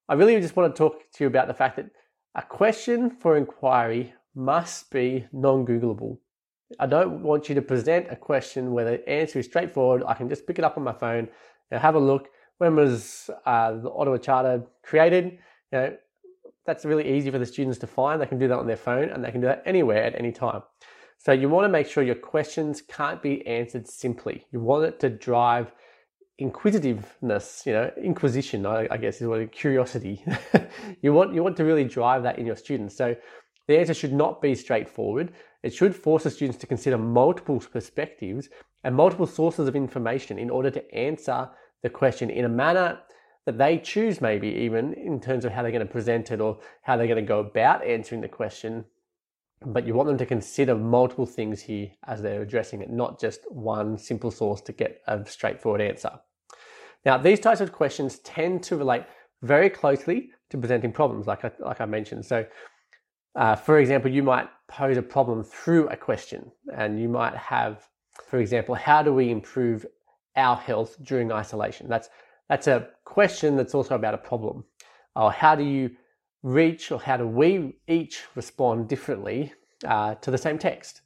I 0.08 0.14
really 0.14 0.40
just 0.40 0.54
want 0.54 0.72
to 0.72 0.78
talk 0.78 1.10
to 1.14 1.24
you 1.24 1.26
about 1.28 1.48
the 1.48 1.54
fact 1.54 1.76
that 1.76 1.90
a 2.36 2.42
question 2.42 3.10
for 3.10 3.36
inquiry 3.36 4.14
must 4.34 4.90
be 4.90 5.26
non 5.32 5.66
Googleable. 5.66 6.18
I 6.78 6.86
don't 6.86 7.22
want 7.22 7.48
you 7.48 7.54
to 7.54 7.62
present 7.62 8.06
a 8.10 8.16
question 8.16 8.72
where 8.72 8.84
the 8.84 9.08
answer 9.08 9.38
is 9.38 9.46
straightforward. 9.46 10.02
I 10.06 10.14
can 10.14 10.28
just 10.28 10.46
pick 10.46 10.58
it 10.58 10.64
up 10.64 10.76
on 10.76 10.84
my 10.84 10.92
phone 10.92 11.28
and 11.70 11.80
have 11.80 11.94
a 11.94 12.00
look. 12.00 12.28
When 12.58 12.76
was 12.76 13.30
uh, 13.46 13.72
the 13.72 13.90
Ottawa 13.90 14.18
Charter 14.18 14.64
created? 14.82 15.38
You 15.72 15.78
know, 15.78 15.96
that's 16.66 16.84
really 16.84 17.16
easy 17.16 17.30
for 17.30 17.38
the 17.38 17.46
students 17.46 17.78
to 17.78 17.86
find. 17.86 18.20
They 18.20 18.26
can 18.26 18.38
do 18.38 18.48
that 18.48 18.58
on 18.58 18.66
their 18.66 18.76
phone 18.76 19.10
and 19.10 19.24
they 19.24 19.30
can 19.30 19.40
do 19.40 19.46
that 19.46 19.62
anywhere 19.66 20.02
at 20.02 20.18
any 20.18 20.32
time. 20.32 20.62
So 21.18 21.32
you 21.32 21.48
want 21.48 21.64
to 21.64 21.68
make 21.68 21.86
sure 21.86 22.02
your 22.02 22.14
questions 22.14 22.82
can't 22.82 23.22
be 23.22 23.46
answered 23.46 23.88
simply. 23.88 24.46
You 24.52 24.60
want 24.60 24.84
it 24.84 25.00
to 25.00 25.10
drive 25.10 25.72
inquisitiveness, 26.38 27.62
you 27.64 27.72
know, 27.72 27.90
inquisition, 28.02 28.66
I, 28.66 28.96
guess 28.96 29.20
is 29.20 29.28
what 29.28 29.52
curiosity. 29.52 30.24
you 31.02 31.12
want 31.12 31.34
you 31.34 31.42
want 31.42 31.56
to 31.58 31.64
really 31.64 31.84
drive 31.84 32.22
that 32.24 32.38
in 32.38 32.46
your 32.46 32.56
students. 32.56 32.96
So 32.96 33.14
the 33.68 33.78
answer 33.78 33.94
should 33.94 34.12
not 34.12 34.42
be 34.42 34.54
straightforward. 34.54 35.32
It 35.62 35.72
should 35.72 35.94
force 35.94 36.24
the 36.24 36.30
students 36.30 36.58
to 36.58 36.66
consider 36.66 36.98
multiple 36.98 37.58
perspectives 37.60 38.48
and 38.82 38.94
multiple 38.94 39.26
sources 39.26 39.66
of 39.66 39.76
information 39.76 40.38
in 40.38 40.50
order 40.50 40.70
to 40.70 40.94
answer 40.94 41.48
the 41.82 41.88
question 41.88 42.28
in 42.28 42.44
a 42.44 42.48
manner 42.48 42.98
that 43.46 43.58
they 43.58 43.78
choose, 43.78 44.20
maybe 44.20 44.48
even 44.48 44.94
in 44.94 45.20
terms 45.20 45.44
of 45.44 45.52
how 45.52 45.62
they're 45.62 45.70
going 45.70 45.86
to 45.86 45.92
present 45.92 46.30
it 46.30 46.40
or 46.40 46.58
how 46.82 46.96
they're 46.96 47.06
going 47.06 47.22
to 47.22 47.28
go 47.28 47.40
about 47.40 47.84
answering 47.84 48.20
the 48.20 48.28
question 48.28 48.84
but 49.66 49.86
you 49.86 49.94
want 49.94 50.08
them 50.08 50.18
to 50.18 50.26
consider 50.26 50.74
multiple 50.74 51.26
things 51.26 51.62
here 51.62 51.90
as 52.06 52.20
they're 52.22 52.42
addressing 52.42 52.82
it, 52.82 52.90
not 52.90 53.20
just 53.20 53.40
one 53.50 53.96
simple 53.96 54.30
source 54.30 54.60
to 54.62 54.72
get 54.72 55.00
a 55.06 55.24
straightforward 55.26 55.80
answer. 55.80 56.12
Now, 57.04 57.18
these 57.18 57.40
types 57.40 57.60
of 57.60 57.72
questions 57.72 58.18
tend 58.20 58.62
to 58.64 58.76
relate 58.76 59.04
very 59.42 59.70
closely 59.70 60.30
to 60.50 60.58
presenting 60.58 60.92
problems, 60.92 61.26
like 61.26 61.44
I, 61.44 61.52
like 61.58 61.80
I 61.80 61.86
mentioned. 61.86 62.24
So, 62.24 62.46
uh, 63.36 63.56
for 63.56 63.78
example, 63.78 64.10
you 64.10 64.22
might 64.22 64.48
pose 64.68 64.96
a 64.96 65.02
problem 65.02 65.42
through 65.42 65.88
a 65.88 65.96
question, 65.96 66.50
and 66.74 67.00
you 67.00 67.08
might 67.08 67.34
have, 67.34 67.88
for 68.28 68.38
example, 68.38 68.74
how 68.74 69.02
do 69.02 69.12
we 69.12 69.30
improve 69.30 69.84
our 70.36 70.56
health 70.56 70.96
during 71.02 71.32
isolation? 71.32 71.88
That's 71.88 72.08
that's 72.48 72.66
a 72.66 72.88
question 73.04 73.56
that's 73.56 73.74
also 73.74 73.94
about 73.94 74.14
a 74.14 74.18
problem. 74.18 74.64
Or 75.16 75.32
how 75.32 75.54
do 75.54 75.64
you 75.64 75.90
reach, 76.42 76.90
or 76.90 77.00
how 77.00 77.16
do 77.16 77.26
we 77.26 77.76
each 77.88 78.24
respond 78.34 78.88
differently 78.88 79.52
uh, 79.86 80.14
to 80.16 80.30
the 80.30 80.38
same 80.38 80.58
text? 80.58 81.00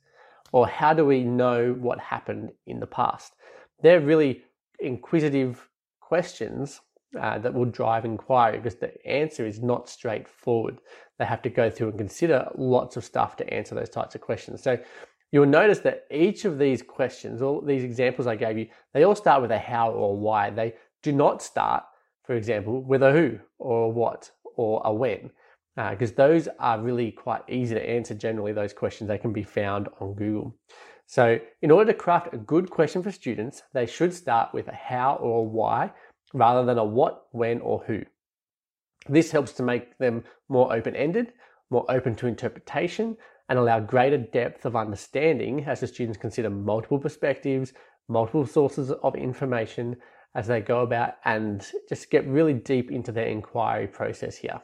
Or 0.52 0.66
how 0.66 0.94
do 0.94 1.04
we 1.04 1.22
know 1.22 1.76
what 1.78 2.00
happened 2.00 2.50
in 2.66 2.80
the 2.80 2.86
past? 2.86 3.34
They're 3.82 4.00
really 4.00 4.42
inquisitive 4.80 5.68
questions 6.00 6.80
uh, 7.18 7.38
that 7.38 7.54
will 7.54 7.66
drive 7.66 8.04
inquiry 8.04 8.58
because 8.58 8.76
the 8.76 9.06
answer 9.06 9.46
is 9.46 9.60
not 9.60 9.88
straightforward. 9.88 10.78
They 11.18 11.24
have 11.24 11.42
to 11.42 11.50
go 11.50 11.70
through 11.70 11.90
and 11.90 11.98
consider 11.98 12.48
lots 12.56 12.96
of 12.96 13.04
stuff 13.04 13.36
to 13.36 13.54
answer 13.54 13.74
those 13.74 13.90
types 13.90 14.14
of 14.14 14.20
questions. 14.20 14.62
So 14.62 14.78
you'll 15.32 15.46
notice 15.46 15.80
that 15.80 16.06
each 16.10 16.44
of 16.44 16.58
these 16.58 16.82
questions, 16.82 17.42
all 17.42 17.60
these 17.60 17.84
examples 17.84 18.26
I 18.26 18.36
gave 18.36 18.58
you, 18.58 18.68
they 18.92 19.04
all 19.04 19.14
start 19.14 19.42
with 19.42 19.50
a 19.50 19.58
how 19.58 19.90
or 19.90 20.16
why. 20.16 20.50
They 20.50 20.74
do 21.02 21.12
not 21.12 21.42
start, 21.42 21.84
for 22.24 22.34
example, 22.34 22.82
with 22.82 23.02
a 23.02 23.12
who 23.12 23.38
or 23.58 23.84
a 23.84 23.88
what 23.88 24.30
or 24.56 24.82
a 24.84 24.92
when, 24.92 25.30
because 25.76 26.10
uh, 26.10 26.14
those 26.16 26.48
are 26.58 26.80
really 26.80 27.12
quite 27.12 27.42
easy 27.48 27.74
to 27.74 27.88
answer 27.88 28.14
generally, 28.14 28.52
those 28.52 28.72
questions. 28.72 29.08
They 29.08 29.18
can 29.18 29.32
be 29.32 29.44
found 29.44 29.88
on 30.00 30.14
Google. 30.14 30.56
So, 31.06 31.38
in 31.62 31.70
order 31.70 31.92
to 31.92 31.98
craft 31.98 32.34
a 32.34 32.38
good 32.38 32.68
question 32.68 33.02
for 33.02 33.12
students, 33.12 33.62
they 33.72 33.86
should 33.86 34.12
start 34.12 34.52
with 34.52 34.68
a 34.68 34.74
how 34.74 35.14
or 35.14 35.38
a 35.38 35.42
why 35.42 35.92
rather 36.34 36.66
than 36.66 36.78
a 36.78 36.84
what, 36.84 37.26
when, 37.30 37.60
or 37.60 37.82
who. 37.86 38.02
This 39.08 39.30
helps 39.30 39.52
to 39.52 39.62
make 39.62 39.96
them 39.98 40.24
more 40.48 40.72
open 40.74 40.94
ended, 40.94 41.32
more 41.70 41.86
open 41.88 42.14
to 42.16 42.26
interpretation, 42.26 43.16
and 43.48 43.58
allow 43.58 43.80
greater 43.80 44.18
depth 44.18 44.66
of 44.66 44.76
understanding 44.76 45.64
as 45.64 45.80
the 45.80 45.86
students 45.86 46.18
consider 46.18 46.50
multiple 46.50 46.98
perspectives, 46.98 47.72
multiple 48.08 48.46
sources 48.46 48.90
of 48.90 49.14
information 49.14 49.96
as 50.34 50.46
they 50.46 50.60
go 50.60 50.82
about 50.82 51.14
and 51.24 51.66
just 51.88 52.10
get 52.10 52.26
really 52.26 52.54
deep 52.54 52.90
into 52.90 53.12
their 53.12 53.26
inquiry 53.26 53.86
process 53.86 54.36
here. 54.36 54.60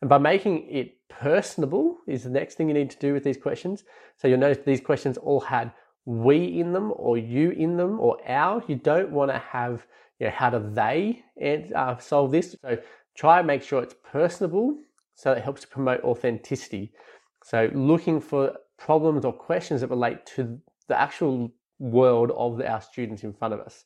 And 0.00 0.08
by 0.08 0.18
making 0.18 0.68
it 0.70 0.96
personable 1.08 1.98
is 2.06 2.24
the 2.24 2.30
next 2.30 2.54
thing 2.54 2.68
you 2.68 2.74
need 2.74 2.90
to 2.90 2.98
do 2.98 3.12
with 3.12 3.24
these 3.24 3.36
questions. 3.36 3.84
So 4.16 4.28
you'll 4.28 4.38
notice 4.38 4.64
these 4.64 4.80
questions 4.80 5.18
all 5.18 5.40
had 5.40 5.72
we 6.06 6.58
in 6.60 6.72
them 6.72 6.92
or 6.96 7.18
you 7.18 7.50
in 7.50 7.76
them 7.76 8.00
or 8.00 8.18
our. 8.26 8.62
You 8.66 8.76
don't 8.76 9.10
want 9.10 9.30
to 9.30 9.38
have, 9.38 9.86
you 10.18 10.26
know, 10.26 10.32
how 10.32 10.50
do 10.50 10.70
they 10.72 11.22
uh, 11.74 11.98
solve 11.98 12.32
this? 12.32 12.56
So 12.62 12.78
try 13.14 13.38
and 13.38 13.46
make 13.46 13.62
sure 13.62 13.82
it's 13.82 13.94
personable 14.02 14.78
so 15.14 15.32
it 15.32 15.42
helps 15.44 15.60
to 15.62 15.68
promote 15.68 16.02
authenticity. 16.02 16.92
So 17.44 17.70
looking 17.74 18.20
for 18.20 18.56
problems 18.78 19.24
or 19.24 19.32
questions 19.32 19.82
that 19.82 19.90
relate 19.90 20.24
to 20.36 20.58
the 20.88 20.98
actual 20.98 21.52
world 21.78 22.30
of 22.36 22.60
our 22.60 22.80
students 22.80 23.22
in 23.24 23.32
front 23.32 23.54
of 23.54 23.60
us. 23.60 23.84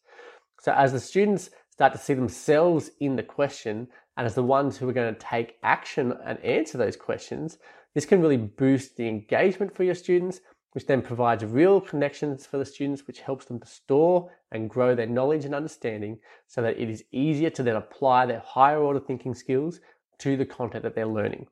So 0.65 0.73
as 0.73 0.93
the 0.93 1.01
students 1.01 1.51
start 1.69 1.93
to 1.93 1.99
see 1.99 2.15
themselves 2.15 2.91
in 3.01 3.17
the 3.17 3.23
question 3.23 3.87
and 4.17 4.27
as 4.27 4.35
the 4.35 4.43
ones 4.43 4.79
who 4.79 4.89
are 4.89 4.95
going 4.95 5.15
to 5.15 5.21
take 5.21 5.59
action 5.63 6.15
and 6.25 6.43
answer 6.43 6.79
those 6.79 6.97
questions, 6.97 7.59
this 7.95 8.07
can 8.07 8.23
really 8.23 8.39
boost 8.39 8.97
the 8.97 9.07
engagement 9.07 9.77
for 9.77 9.85
your 9.85 9.95
students, 9.95 10.41
which 10.73 10.87
then 10.87 11.03
provides 11.03 11.45
real 11.45 11.83
connections 11.83 12.47
for 12.47 12.57
the 12.57 12.65
students, 12.65 13.07
which 13.07 13.21
helps 13.21 13.45
them 13.45 13.61
to 13.61 13.67
store 13.67 14.31
and 14.53 14.71
grow 14.71 14.95
their 14.95 15.07
knowledge 15.07 15.45
and 15.45 15.55
understanding 15.55 16.19
so 16.47 16.63
that 16.63 16.79
it 16.79 16.89
is 16.89 17.05
easier 17.13 17.51
to 17.51 17.63
then 17.63 17.77
apply 17.77 18.25
their 18.25 18.43
higher 18.43 18.81
order 18.81 19.01
thinking 19.01 19.35
skills 19.35 19.81
to 20.17 20.35
the 20.35 20.47
content 20.47 20.83
that 20.83 20.95
they're 20.95 21.05
learning. 21.05 21.47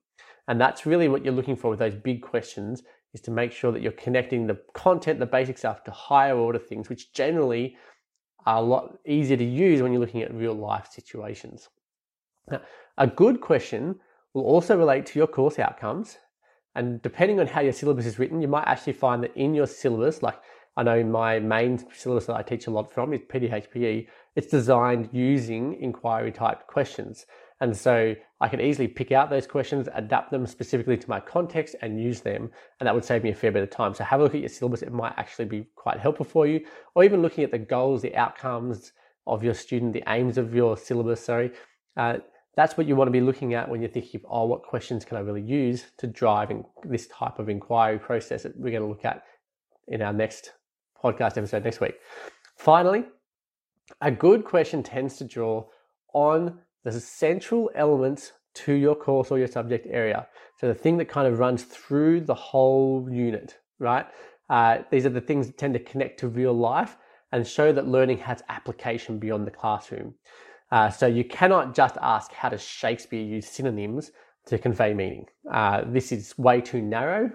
And 0.49 0.59
that's 0.59 0.87
really 0.87 1.09
what 1.09 1.23
you're 1.23 1.35
looking 1.35 1.57
for 1.57 1.69
with 1.69 1.81
those 1.81 1.95
big 1.95 2.23
questions 2.23 2.83
is 3.13 3.21
to 3.21 3.31
make 3.31 3.53
sure 3.53 3.73
that 3.73 3.83
you're 3.83 3.93
connecting 3.93 4.47
the 4.47 4.59
content, 4.73 5.21
the 5.21 5.27
basic 5.27 5.59
stuff 5.59 5.85
to 5.85 5.91
higher 5.91 6.39
order 6.39 6.59
things, 6.59 6.89
which 6.89 7.13
generally 7.13 7.77
are 8.47 8.59
a 8.59 8.61
lot 8.63 8.99
easier 9.07 9.37
to 9.37 9.45
use 9.45 9.83
when 9.83 9.93
you're 9.93 10.01
looking 10.01 10.23
at 10.23 10.35
real 10.35 10.55
life 10.55 10.89
situations. 10.91 11.69
Now, 12.51 12.61
a 12.99 13.07
good 13.07 13.41
question 13.41 13.97
will 14.35 14.45
also 14.45 14.77
relate 14.77 15.07
to 15.07 15.19
your 15.19 15.29
course 15.29 15.59
outcomes. 15.59 16.19
And 16.75 17.03
depending 17.03 17.39
on 17.39 17.47
how 17.47 17.61
your 17.61 17.73
syllabus 17.73 18.07
is 18.07 18.19
written, 18.19 18.41
you 18.41 18.49
might 18.49 18.67
actually 18.67 18.95
find 18.95 19.23
that 19.23 19.37
in 19.37 19.55
your 19.55 19.67
syllabus, 19.67 20.23
like 20.23 20.39
I 20.77 20.83
know 20.83 21.05
my 21.05 21.39
main 21.39 21.85
syllabus 21.95 22.27
that 22.27 22.37
I 22.37 22.43
teach 22.43 22.67
a 22.67 22.71
lot 22.71 22.91
from 22.93 23.13
is 23.13 23.21
PDHPE, 23.29 24.09
it's 24.37 24.47
designed 24.47 25.11
using 25.13 25.81
inquiry 25.81 26.33
type 26.33 26.67
questions. 26.67 27.27
And 27.61 27.77
so 27.77 28.15
I 28.43 28.49
can 28.49 28.61
easily 28.61 28.89
pick 28.89 29.13
out 29.13 29.31
those 29.31 29.47
questions, 29.47 29.89
adapt 29.95 30.33
them 30.33 30.47
specifically 30.47 30.97
to 30.97 31.09
my 31.09 31.21
context, 31.21 31.77
and 31.81 32.03
use 32.03 32.21
them. 32.21 32.51
And 32.81 32.87
that 32.89 32.95
would 32.95 33.05
save 33.05 33.23
me 33.23 33.31
a 33.31 33.35
fair 33.37 33.53
bit 33.53 33.63
of 33.63 33.71
time. 33.71 33.95
So 33.95 34.03
have 34.03 34.19
a 34.19 34.25
look 34.25 34.35
at 34.35 34.41
your 34.41 34.49
syllabus. 34.49 34.83
It 34.83 34.93
might 34.93 35.15
actually 35.17 35.45
be 35.45 35.69
quite 35.77 36.01
helpful 36.01 36.27
for 36.27 36.45
you. 36.45 36.67
Or 36.97 37.05
even 37.05 37.23
looking 37.23 37.45
at 37.45 37.53
the 37.53 37.59
goals, 37.59 38.03
the 38.03 38.17
outcomes 38.17 38.95
of 39.29 39.45
your 39.45 39.55
student, 39.55 39.93
the 39.93 40.03
aims 40.09 40.39
of 40.39 40.57
your 40.57 40.77
syllabus, 40.77 41.25
sorry. 41.25 41.53
Uh, 41.97 42.17
that's 42.57 42.77
what 42.77 42.89
you 42.89 42.97
want 42.97 43.07
to 43.07 43.13
be 43.13 43.21
looking 43.21 43.55
at 43.55 43.69
when 43.69 43.81
you're 43.81 43.89
thinking 43.89 44.21
of, 44.21 44.27
oh, 44.29 44.47
what 44.47 44.65
questions 44.65 45.05
can 45.05 45.17
I 45.17 45.21
really 45.21 45.41
use 45.41 45.85
to 45.99 46.09
drive 46.09 46.51
in 46.51 46.65
this 46.83 47.07
type 47.07 47.39
of 47.39 47.49
inquiry 47.49 48.01
process 48.01 48.43
that 48.43 48.59
we're 48.59 48.73
going 48.73 48.83
to 48.83 48.89
look 48.89 49.05
at 49.05 49.23
in 49.87 50.03
our 50.03 50.13
next 50.13 50.51
podcast 51.03 51.39
episode 51.39 51.63
next 51.63 51.81
week. 51.81 51.95
Finally, 52.57 53.05
a 54.01 54.11
good 54.11 54.45
question 54.45 54.83
tends 54.83 55.17
to 55.19 55.25
draw 55.25 55.65
on 56.13 56.59
the 56.85 56.93
central 57.01 57.71
elements 57.75 58.33
to 58.55 58.73
your 58.73 58.95
course 58.95 59.31
or 59.31 59.39
your 59.39 59.49
subject 59.49 59.87
area. 59.91 60.27
So 60.59 60.69
the 60.69 60.75
thing 60.75 60.99
that 60.99 61.07
kind 61.09 61.27
of 61.27 61.39
runs 61.39 61.65
through 61.65 62.23
the 62.23 62.35
whole 62.35 63.09
unit, 63.11 63.59
right? 63.79 64.07
Uh, 64.51 64.79
these 64.91 65.07
are 65.07 65.11
the 65.11 65.21
things 65.21 65.47
that 65.47 65.59
tend 65.59 65.75
to 65.75 65.81
connect 65.81 66.21
to 66.21 66.29
real 66.29 66.53
life 66.53 66.97
and 67.33 67.47
show 67.47 67.73
that 67.73 67.89
learning 67.89 68.19
has 68.19 68.43
application 68.49 69.19
beyond 69.19 69.47
the 69.47 69.51
classroom. 69.51 70.15
Uh, 70.71 70.91
so 70.91 71.07
you 71.07 71.25
cannot 71.25 71.75
just 71.75 71.97
ask 72.03 72.33
how 72.33 72.49
does 72.49 72.63
Shakespeare 72.63 73.23
use 73.23 73.47
synonyms 73.47 74.11
to 74.47 74.59
convey 74.59 74.93
meaning. 74.93 75.27
Uh, 75.51 75.83
this 75.87 76.13
is 76.13 76.37
way 76.37 76.61
too 76.61 76.83
narrow. 76.83 77.31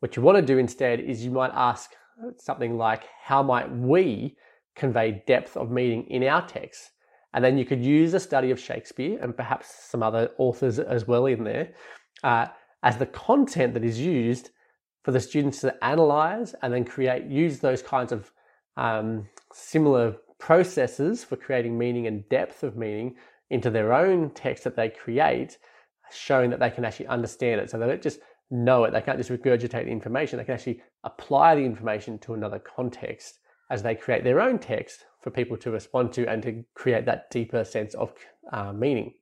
What 0.00 0.16
you 0.16 0.22
want 0.22 0.36
to 0.36 0.42
do 0.42 0.58
instead 0.58 1.00
is 1.00 1.24
you 1.24 1.30
might 1.30 1.52
ask 1.54 1.90
something 2.38 2.78
like 2.78 3.04
how 3.22 3.42
might 3.42 3.70
we 3.70 4.36
convey 4.74 5.22
depth 5.26 5.56
of 5.56 5.70
meaning 5.70 6.06
in 6.08 6.22
our 6.24 6.46
text 6.46 6.90
and 7.34 7.44
then 7.44 7.58
you 7.58 7.64
could 7.64 7.84
use 7.84 8.14
a 8.14 8.20
study 8.20 8.50
of 8.50 8.58
Shakespeare 8.58 9.18
and 9.20 9.36
perhaps 9.36 9.74
some 9.90 10.02
other 10.02 10.30
authors 10.38 10.78
as 10.78 11.06
well 11.06 11.26
in 11.26 11.44
there 11.44 11.72
uh, 12.24 12.46
as 12.82 12.96
the 12.96 13.06
content 13.06 13.74
that 13.74 13.84
is 13.84 13.98
used 13.98 14.50
for 15.02 15.12
the 15.12 15.20
students 15.20 15.60
to 15.60 15.84
analyze 15.84 16.54
and 16.62 16.72
then 16.72 16.84
create, 16.84 17.24
use 17.26 17.58
those 17.58 17.82
kinds 17.82 18.12
of 18.12 18.32
um, 18.76 19.28
similar 19.52 20.16
processes 20.38 21.24
for 21.24 21.36
creating 21.36 21.76
meaning 21.78 22.06
and 22.06 22.28
depth 22.28 22.62
of 22.62 22.76
meaning 22.76 23.14
into 23.50 23.70
their 23.70 23.92
own 23.92 24.30
text 24.30 24.64
that 24.64 24.76
they 24.76 24.88
create, 24.88 25.58
showing 26.10 26.50
that 26.50 26.60
they 26.60 26.70
can 26.70 26.84
actually 26.84 27.06
understand 27.06 27.60
it. 27.60 27.70
So 27.70 27.78
they 27.78 27.86
don't 27.86 28.02
just 28.02 28.20
know 28.50 28.84
it, 28.84 28.92
they 28.92 29.00
can't 29.00 29.18
just 29.18 29.30
regurgitate 29.30 29.84
the 29.84 29.90
information, 29.90 30.38
they 30.38 30.44
can 30.44 30.54
actually 30.54 30.82
apply 31.04 31.54
the 31.54 31.64
information 31.64 32.18
to 32.20 32.34
another 32.34 32.58
context 32.58 33.38
as 33.70 33.82
they 33.82 33.94
create 33.94 34.24
their 34.24 34.40
own 34.40 34.58
text 34.58 35.04
for 35.20 35.30
people 35.30 35.56
to 35.56 35.70
respond 35.70 36.12
to 36.12 36.28
and 36.28 36.42
to 36.42 36.64
create 36.74 37.04
that 37.06 37.30
deeper 37.30 37.64
sense 37.64 37.94
of 37.94 38.12
uh, 38.52 38.72
meaning. 38.72 39.12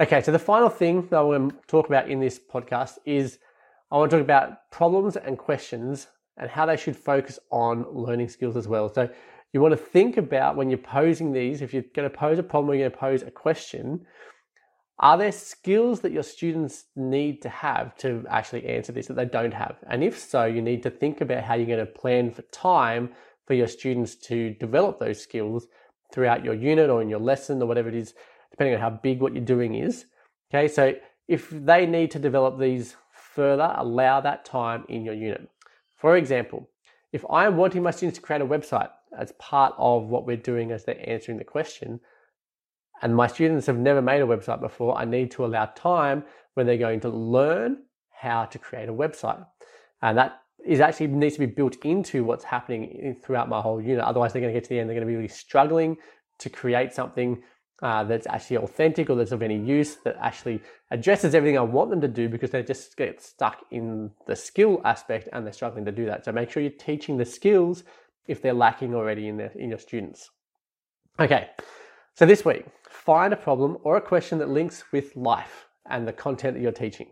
Okay, 0.00 0.20
so 0.20 0.32
the 0.32 0.38
final 0.38 0.68
thing 0.68 1.06
that 1.08 1.16
I 1.16 1.22
want 1.22 1.50
to 1.50 1.66
talk 1.66 1.86
about 1.86 2.10
in 2.10 2.20
this 2.20 2.38
podcast 2.38 2.98
is 3.04 3.38
I 3.90 3.96
want 3.96 4.10
to 4.10 4.18
talk 4.18 4.24
about 4.24 4.70
problems 4.70 5.16
and 5.16 5.38
questions 5.38 6.08
and 6.36 6.50
how 6.50 6.66
they 6.66 6.76
should 6.76 6.96
focus 6.96 7.38
on 7.50 7.86
learning 7.90 8.28
skills 8.28 8.56
as 8.56 8.68
well. 8.68 8.92
So 8.92 9.08
you 9.52 9.60
want 9.60 9.72
to 9.72 9.78
think 9.78 10.16
about 10.16 10.56
when 10.56 10.68
you're 10.68 10.78
posing 10.78 11.32
these, 11.32 11.62
if 11.62 11.72
you're 11.72 11.84
going 11.94 12.10
to 12.10 12.14
pose 12.14 12.38
a 12.38 12.42
problem 12.42 12.70
or 12.70 12.74
you're 12.74 12.90
going 12.90 12.92
to 12.92 12.98
pose 12.98 13.22
a 13.22 13.30
question, 13.30 14.04
are 14.98 15.18
there 15.18 15.32
skills 15.32 16.00
that 16.00 16.12
your 16.12 16.22
students 16.22 16.86
need 16.96 17.42
to 17.42 17.48
have 17.50 17.94
to 17.98 18.24
actually 18.30 18.64
answer 18.66 18.92
this 18.92 19.08
that 19.08 19.16
they 19.16 19.26
don't 19.26 19.52
have? 19.52 19.76
And 19.88 20.02
if 20.02 20.18
so, 20.18 20.46
you 20.46 20.62
need 20.62 20.82
to 20.84 20.90
think 20.90 21.20
about 21.20 21.44
how 21.44 21.54
you're 21.54 21.66
going 21.66 21.78
to 21.78 21.86
plan 21.86 22.30
for 22.30 22.42
time 22.42 23.10
for 23.46 23.54
your 23.54 23.66
students 23.66 24.14
to 24.14 24.54
develop 24.54 24.98
those 24.98 25.22
skills 25.22 25.66
throughout 26.12 26.44
your 26.44 26.54
unit 26.54 26.88
or 26.88 27.02
in 27.02 27.10
your 27.10 27.20
lesson 27.20 27.60
or 27.60 27.66
whatever 27.66 27.88
it 27.88 27.94
is, 27.94 28.14
depending 28.50 28.74
on 28.74 28.80
how 28.80 28.90
big 28.90 29.20
what 29.20 29.34
you're 29.34 29.44
doing 29.44 29.74
is. 29.74 30.06
Okay, 30.50 30.66
so 30.66 30.94
if 31.28 31.50
they 31.50 31.84
need 31.84 32.10
to 32.12 32.18
develop 32.18 32.58
these 32.58 32.96
further, 33.12 33.74
allow 33.76 34.20
that 34.20 34.44
time 34.44 34.84
in 34.88 35.04
your 35.04 35.14
unit. 35.14 35.48
For 35.96 36.16
example, 36.16 36.70
if 37.12 37.24
I 37.30 37.46
am 37.46 37.56
wanting 37.56 37.82
my 37.82 37.90
students 37.90 38.18
to 38.18 38.24
create 38.24 38.42
a 38.42 38.46
website 38.46 38.90
as 39.16 39.32
part 39.32 39.74
of 39.76 40.04
what 40.04 40.26
we're 40.26 40.36
doing 40.36 40.70
as 40.70 40.84
they're 40.84 41.10
answering 41.10 41.38
the 41.38 41.44
question, 41.44 42.00
and 43.02 43.14
my 43.14 43.26
students 43.26 43.66
have 43.66 43.78
never 43.78 44.00
made 44.00 44.22
a 44.22 44.26
website 44.26 44.60
before, 44.60 44.96
I 44.96 45.04
need 45.04 45.30
to 45.32 45.44
allow 45.44 45.66
time 45.66 46.24
when 46.54 46.66
they're 46.66 46.78
going 46.78 47.00
to 47.00 47.10
learn 47.10 47.82
how 48.10 48.46
to 48.46 48.58
create 48.58 48.88
a 48.88 48.92
website. 48.92 49.44
And 50.02 50.16
that 50.18 50.40
is 50.64 50.80
actually 50.80 51.08
needs 51.08 51.34
to 51.34 51.40
be 51.40 51.46
built 51.46 51.76
into 51.84 52.24
what's 52.24 52.44
happening 52.44 53.16
throughout 53.22 53.48
my 53.48 53.60
whole 53.60 53.80
unit. 53.80 54.04
Otherwise, 54.04 54.32
they're 54.32 54.42
going 54.42 54.52
to 54.52 54.58
get 54.58 54.64
to 54.64 54.70
the 54.70 54.78
end, 54.78 54.88
they're 54.88 54.96
going 54.96 55.06
to 55.06 55.10
be 55.10 55.16
really 55.16 55.28
struggling 55.28 55.96
to 56.38 56.50
create 56.50 56.92
something 56.92 57.42
uh, 57.82 58.04
that's 58.04 58.26
actually 58.26 58.56
authentic 58.56 59.10
or 59.10 59.16
that's 59.16 59.32
of 59.32 59.42
any 59.42 59.58
use 59.58 59.96
that 59.96 60.16
actually 60.20 60.60
addresses 60.90 61.34
everything 61.34 61.58
I 61.58 61.62
want 61.62 61.90
them 61.90 62.00
to 62.00 62.08
do 62.08 62.28
because 62.28 62.50
they 62.50 62.62
just 62.62 62.96
get 62.96 63.22
stuck 63.22 63.58
in 63.70 64.10
the 64.26 64.34
skill 64.34 64.80
aspect 64.84 65.28
and 65.32 65.44
they're 65.44 65.52
struggling 65.52 65.84
to 65.84 65.92
do 65.92 66.06
that. 66.06 66.24
So 66.24 66.32
make 66.32 66.50
sure 66.50 66.62
you're 66.62 66.72
teaching 66.72 67.18
the 67.18 67.24
skills 67.24 67.84
if 68.26 68.40
they're 68.40 68.54
lacking 68.54 68.94
already 68.94 69.28
in, 69.28 69.36
their, 69.36 69.52
in 69.54 69.68
your 69.68 69.78
students. 69.78 70.30
Okay, 71.20 71.50
so 72.16 72.24
this 72.24 72.46
week, 72.46 72.64
find 72.88 73.34
a 73.34 73.36
problem 73.36 73.76
or 73.82 73.98
a 73.98 74.00
question 74.00 74.38
that 74.38 74.48
links 74.48 74.84
with 74.90 75.14
life 75.16 75.66
and 75.90 76.08
the 76.08 76.14
content 76.14 76.54
that 76.54 76.62
you're 76.62 76.72
teaching. 76.72 77.08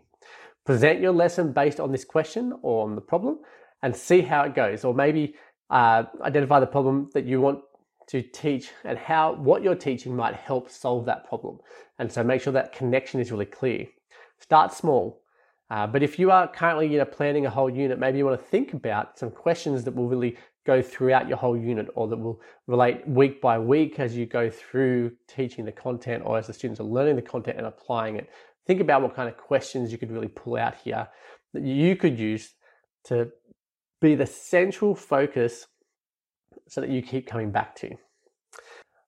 Present 0.65 0.99
your 0.99 1.11
lesson 1.11 1.53
based 1.53 1.79
on 1.79 1.91
this 1.91 2.03
question 2.03 2.57
or 2.63 2.83
on 2.83 2.95
the 2.95 3.01
problem 3.01 3.37
and 3.83 3.95
see 3.95 4.21
how 4.21 4.41
it 4.45 4.55
goes. 4.55 4.83
Or 4.83 4.95
maybe 4.95 5.35
uh, 5.69 6.05
identify 6.21 6.59
the 6.59 6.65
problem 6.65 7.11
that 7.13 7.25
you 7.25 7.39
want 7.39 7.59
to 8.07 8.23
teach 8.23 8.71
and 8.83 8.97
how 8.97 9.35
what 9.35 9.61
you're 9.61 9.75
teaching 9.75 10.15
might 10.15 10.33
help 10.33 10.71
solve 10.71 11.05
that 11.05 11.27
problem. 11.29 11.59
And 11.99 12.11
so 12.11 12.23
make 12.23 12.41
sure 12.41 12.53
that 12.53 12.73
connection 12.73 13.19
is 13.19 13.31
really 13.31 13.45
clear. 13.45 13.85
Start 14.39 14.73
small. 14.73 15.21
Uh, 15.69 15.87
but 15.87 16.03
if 16.03 16.19
you 16.19 16.29
are 16.31 16.47
currently 16.47 16.87
you 16.87 16.97
know, 16.97 17.05
planning 17.05 17.45
a 17.45 17.49
whole 17.49 17.69
unit, 17.69 17.97
maybe 17.97 18.17
you 18.17 18.25
want 18.25 18.39
to 18.39 18.47
think 18.47 18.73
about 18.73 19.17
some 19.17 19.31
questions 19.31 19.83
that 19.83 19.95
will 19.95 20.07
really 20.07 20.37
go 20.65 20.81
throughout 20.81 21.27
your 21.27 21.37
whole 21.37 21.57
unit 21.57 21.87
or 21.95 22.07
that 22.07 22.17
will 22.17 22.41
relate 22.67 23.07
week 23.07 23.41
by 23.41 23.57
week 23.57 23.99
as 23.99 24.15
you 24.15 24.25
go 24.25 24.49
through 24.49 25.11
teaching 25.27 25.65
the 25.65 25.71
content 25.71 26.23
or 26.25 26.37
as 26.37 26.47
the 26.47 26.53
students 26.53 26.79
are 26.79 26.85
learning 26.85 27.15
the 27.15 27.21
content 27.21 27.57
and 27.57 27.67
applying 27.67 28.15
it. 28.15 28.29
Think 28.65 28.81
about 28.81 29.01
what 29.01 29.15
kind 29.15 29.29
of 29.29 29.37
questions 29.37 29.91
you 29.91 29.97
could 29.97 30.11
really 30.11 30.27
pull 30.27 30.55
out 30.55 30.75
here 30.83 31.07
that 31.53 31.63
you 31.63 31.95
could 31.95 32.19
use 32.19 32.53
to 33.05 33.29
be 34.01 34.15
the 34.15 34.25
central 34.25 34.95
focus 34.95 35.67
so 36.67 36.81
that 36.81 36.89
you 36.89 37.01
keep 37.01 37.27
coming 37.27 37.51
back 37.51 37.75
to. 37.75 37.95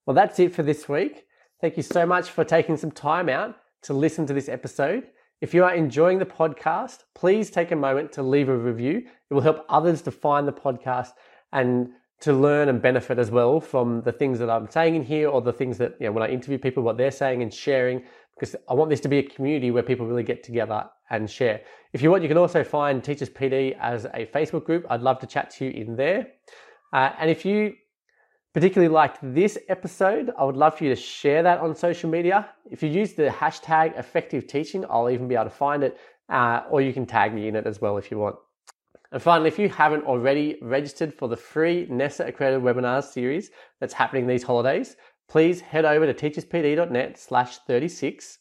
Well, 0.06 0.16
that's 0.16 0.40
it 0.40 0.54
for 0.54 0.64
this 0.64 0.88
week. 0.88 1.26
Thank 1.60 1.76
you 1.76 1.84
so 1.84 2.06
much 2.06 2.30
for 2.30 2.44
taking 2.44 2.78
some 2.78 2.92
time 2.92 3.30
out 3.30 3.56
to 3.84 3.94
listen 3.94 4.28
to 4.28 4.34
this 4.34 4.48
episode. 4.48 5.08
If 5.40 5.54
you 5.54 5.64
are 5.64 5.76
enjoying 5.76 6.18
the 6.18 6.26
podcast, 6.26 7.04
please 7.14 7.52
take 7.52 7.72
a 7.72 7.76
moment 7.76 8.12
to 8.14 8.24
leave 8.24 8.50
a 8.50 8.58
review. 8.58 9.04
It 9.30 9.34
will 9.36 9.42
help 9.42 9.66
others 9.70 10.02
to 10.04 10.12
find 10.12 10.48
the 10.48 10.52
podcast 10.52 11.12
and 11.54 11.90
to 12.22 12.34
learn 12.34 12.70
and 12.70 12.82
benefit 12.82 13.20
as 13.20 13.30
well 13.30 13.62
from 13.62 14.02
the 14.02 14.12
things 14.12 14.40
that 14.40 14.50
I'm 14.50 14.68
saying 14.68 14.96
in 14.96 15.04
here 15.04 15.30
or 15.30 15.44
the 15.44 15.54
things 15.54 15.78
that, 15.78 15.94
you 16.00 16.08
know, 16.08 16.12
when 16.14 16.24
I 16.24 16.30
interview 16.30 16.58
people, 16.58 16.82
what 16.82 16.98
they're 16.98 17.12
saying 17.12 17.44
and 17.44 17.54
sharing, 17.54 18.02
because 18.34 18.56
I 18.68 18.74
want 18.74 18.90
this 18.90 19.00
to 19.02 19.10
be 19.10 19.20
a 19.20 19.24
community 19.24 19.70
where 19.70 19.84
people 19.84 20.08
really 20.08 20.24
get 20.24 20.44
together 20.44 20.90
and 21.12 21.30
share. 21.30 21.62
If 21.94 22.02
you 22.02 22.10
want, 22.10 22.24
you 22.24 22.30
can 22.30 22.40
also 22.40 22.64
find 22.64 23.04
Teachers 23.04 23.30
PD 23.30 23.78
as 23.80 24.06
a 24.06 24.26
Facebook 24.34 24.66
group. 24.66 24.88
I'd 24.90 25.02
love 25.02 25.20
to 25.20 25.28
chat 25.28 25.52
to 25.52 25.66
you 25.66 25.72
in 25.72 25.96
there. 25.96 26.30
Uh, 26.94 27.12
and 27.20 27.30
if 27.30 27.46
you 27.46 27.76
particularly 28.58 28.92
liked 28.92 29.20
this 29.22 29.56
episode, 29.70 30.32
I 30.36 30.44
would 30.44 30.58
love 30.58 30.76
for 30.76 30.84
you 30.84 30.90
to 30.90 31.00
share 31.00 31.44
that 31.44 31.60
on 31.60 31.76
social 31.76 32.10
media. 32.10 32.50
If 32.72 32.82
you 32.82 32.90
use 32.90 33.14
the 33.14 33.28
hashtag 33.28 33.96
effective 34.00 34.48
teaching, 34.48 34.84
I'll 34.90 35.12
even 35.12 35.28
be 35.28 35.36
able 35.36 35.44
to 35.44 35.52
find 35.52 35.84
it, 35.84 36.00
uh, 36.28 36.62
or 36.72 36.82
you 36.82 36.92
can 36.92 37.06
tag 37.06 37.36
me 37.36 37.48
in 37.48 37.56
it 37.56 37.68
as 37.68 37.80
well 37.82 38.00
if 38.00 38.10
you 38.10 38.18
want. 38.18 38.36
And 39.12 39.22
finally, 39.22 39.50
if 39.50 39.60
you 39.60 39.70
haven't 39.70 40.06
already 40.06 40.58
registered 40.64 41.14
for 41.14 41.28
the 41.28 41.38
free 41.38 41.86
NESA 41.86 42.26
accredited 42.26 42.64
webinars 42.64 43.04
series 43.04 43.52
that's 43.80 43.94
happening 43.94 44.26
these 44.26 44.42
holidays, 44.42 44.96
please 45.30 45.62
head 45.62 45.86
over 45.86 46.12
to 46.12 46.14
teacherspd.net 46.16 47.16
slash 47.20 47.60
36. 47.68 48.40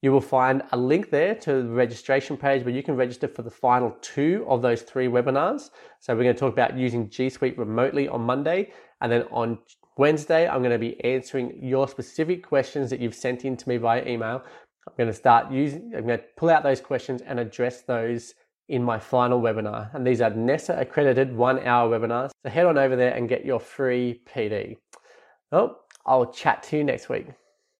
You 0.00 0.12
will 0.12 0.20
find 0.20 0.62
a 0.70 0.76
link 0.76 1.10
there 1.10 1.34
to 1.34 1.62
the 1.62 1.68
registration 1.68 2.36
page 2.36 2.64
where 2.64 2.74
you 2.74 2.84
can 2.84 2.94
register 2.94 3.26
for 3.26 3.42
the 3.42 3.50
final 3.50 3.96
two 4.00 4.44
of 4.48 4.62
those 4.62 4.82
three 4.82 5.08
webinars. 5.08 5.70
So 5.98 6.14
we're 6.14 6.22
going 6.22 6.36
to 6.36 6.40
talk 6.40 6.52
about 6.52 6.78
using 6.78 7.10
G 7.10 7.28
Suite 7.28 7.58
remotely 7.58 8.06
on 8.08 8.20
Monday. 8.20 8.72
And 9.00 9.10
then 9.10 9.22
on 9.32 9.58
Wednesday, 9.96 10.46
I'm 10.48 10.60
going 10.60 10.70
to 10.70 10.78
be 10.78 11.02
answering 11.04 11.58
your 11.60 11.88
specific 11.88 12.46
questions 12.46 12.90
that 12.90 13.00
you've 13.00 13.14
sent 13.14 13.44
in 13.44 13.56
to 13.56 13.68
me 13.68 13.76
via 13.76 14.06
email. 14.06 14.42
I'm 14.86 14.94
going 14.96 15.08
to 15.08 15.12
start 15.12 15.50
using, 15.50 15.92
I'm 15.96 16.06
going 16.06 16.20
to 16.20 16.24
pull 16.36 16.50
out 16.50 16.62
those 16.62 16.80
questions 16.80 17.20
and 17.22 17.40
address 17.40 17.82
those 17.82 18.34
in 18.68 18.84
my 18.84 19.00
final 19.00 19.40
webinar. 19.40 19.92
And 19.94 20.06
these 20.06 20.20
are 20.20 20.30
NESA 20.30 20.78
accredited 20.78 21.34
one 21.34 21.58
hour 21.66 21.98
webinars. 21.98 22.30
So 22.44 22.50
head 22.50 22.66
on 22.66 22.78
over 22.78 22.94
there 22.94 23.14
and 23.14 23.28
get 23.28 23.44
your 23.44 23.58
free 23.58 24.22
PD. 24.32 24.76
Well, 25.50 25.80
I'll 26.06 26.32
chat 26.32 26.62
to 26.64 26.76
you 26.76 26.84
next 26.84 27.08
week. 27.08 27.26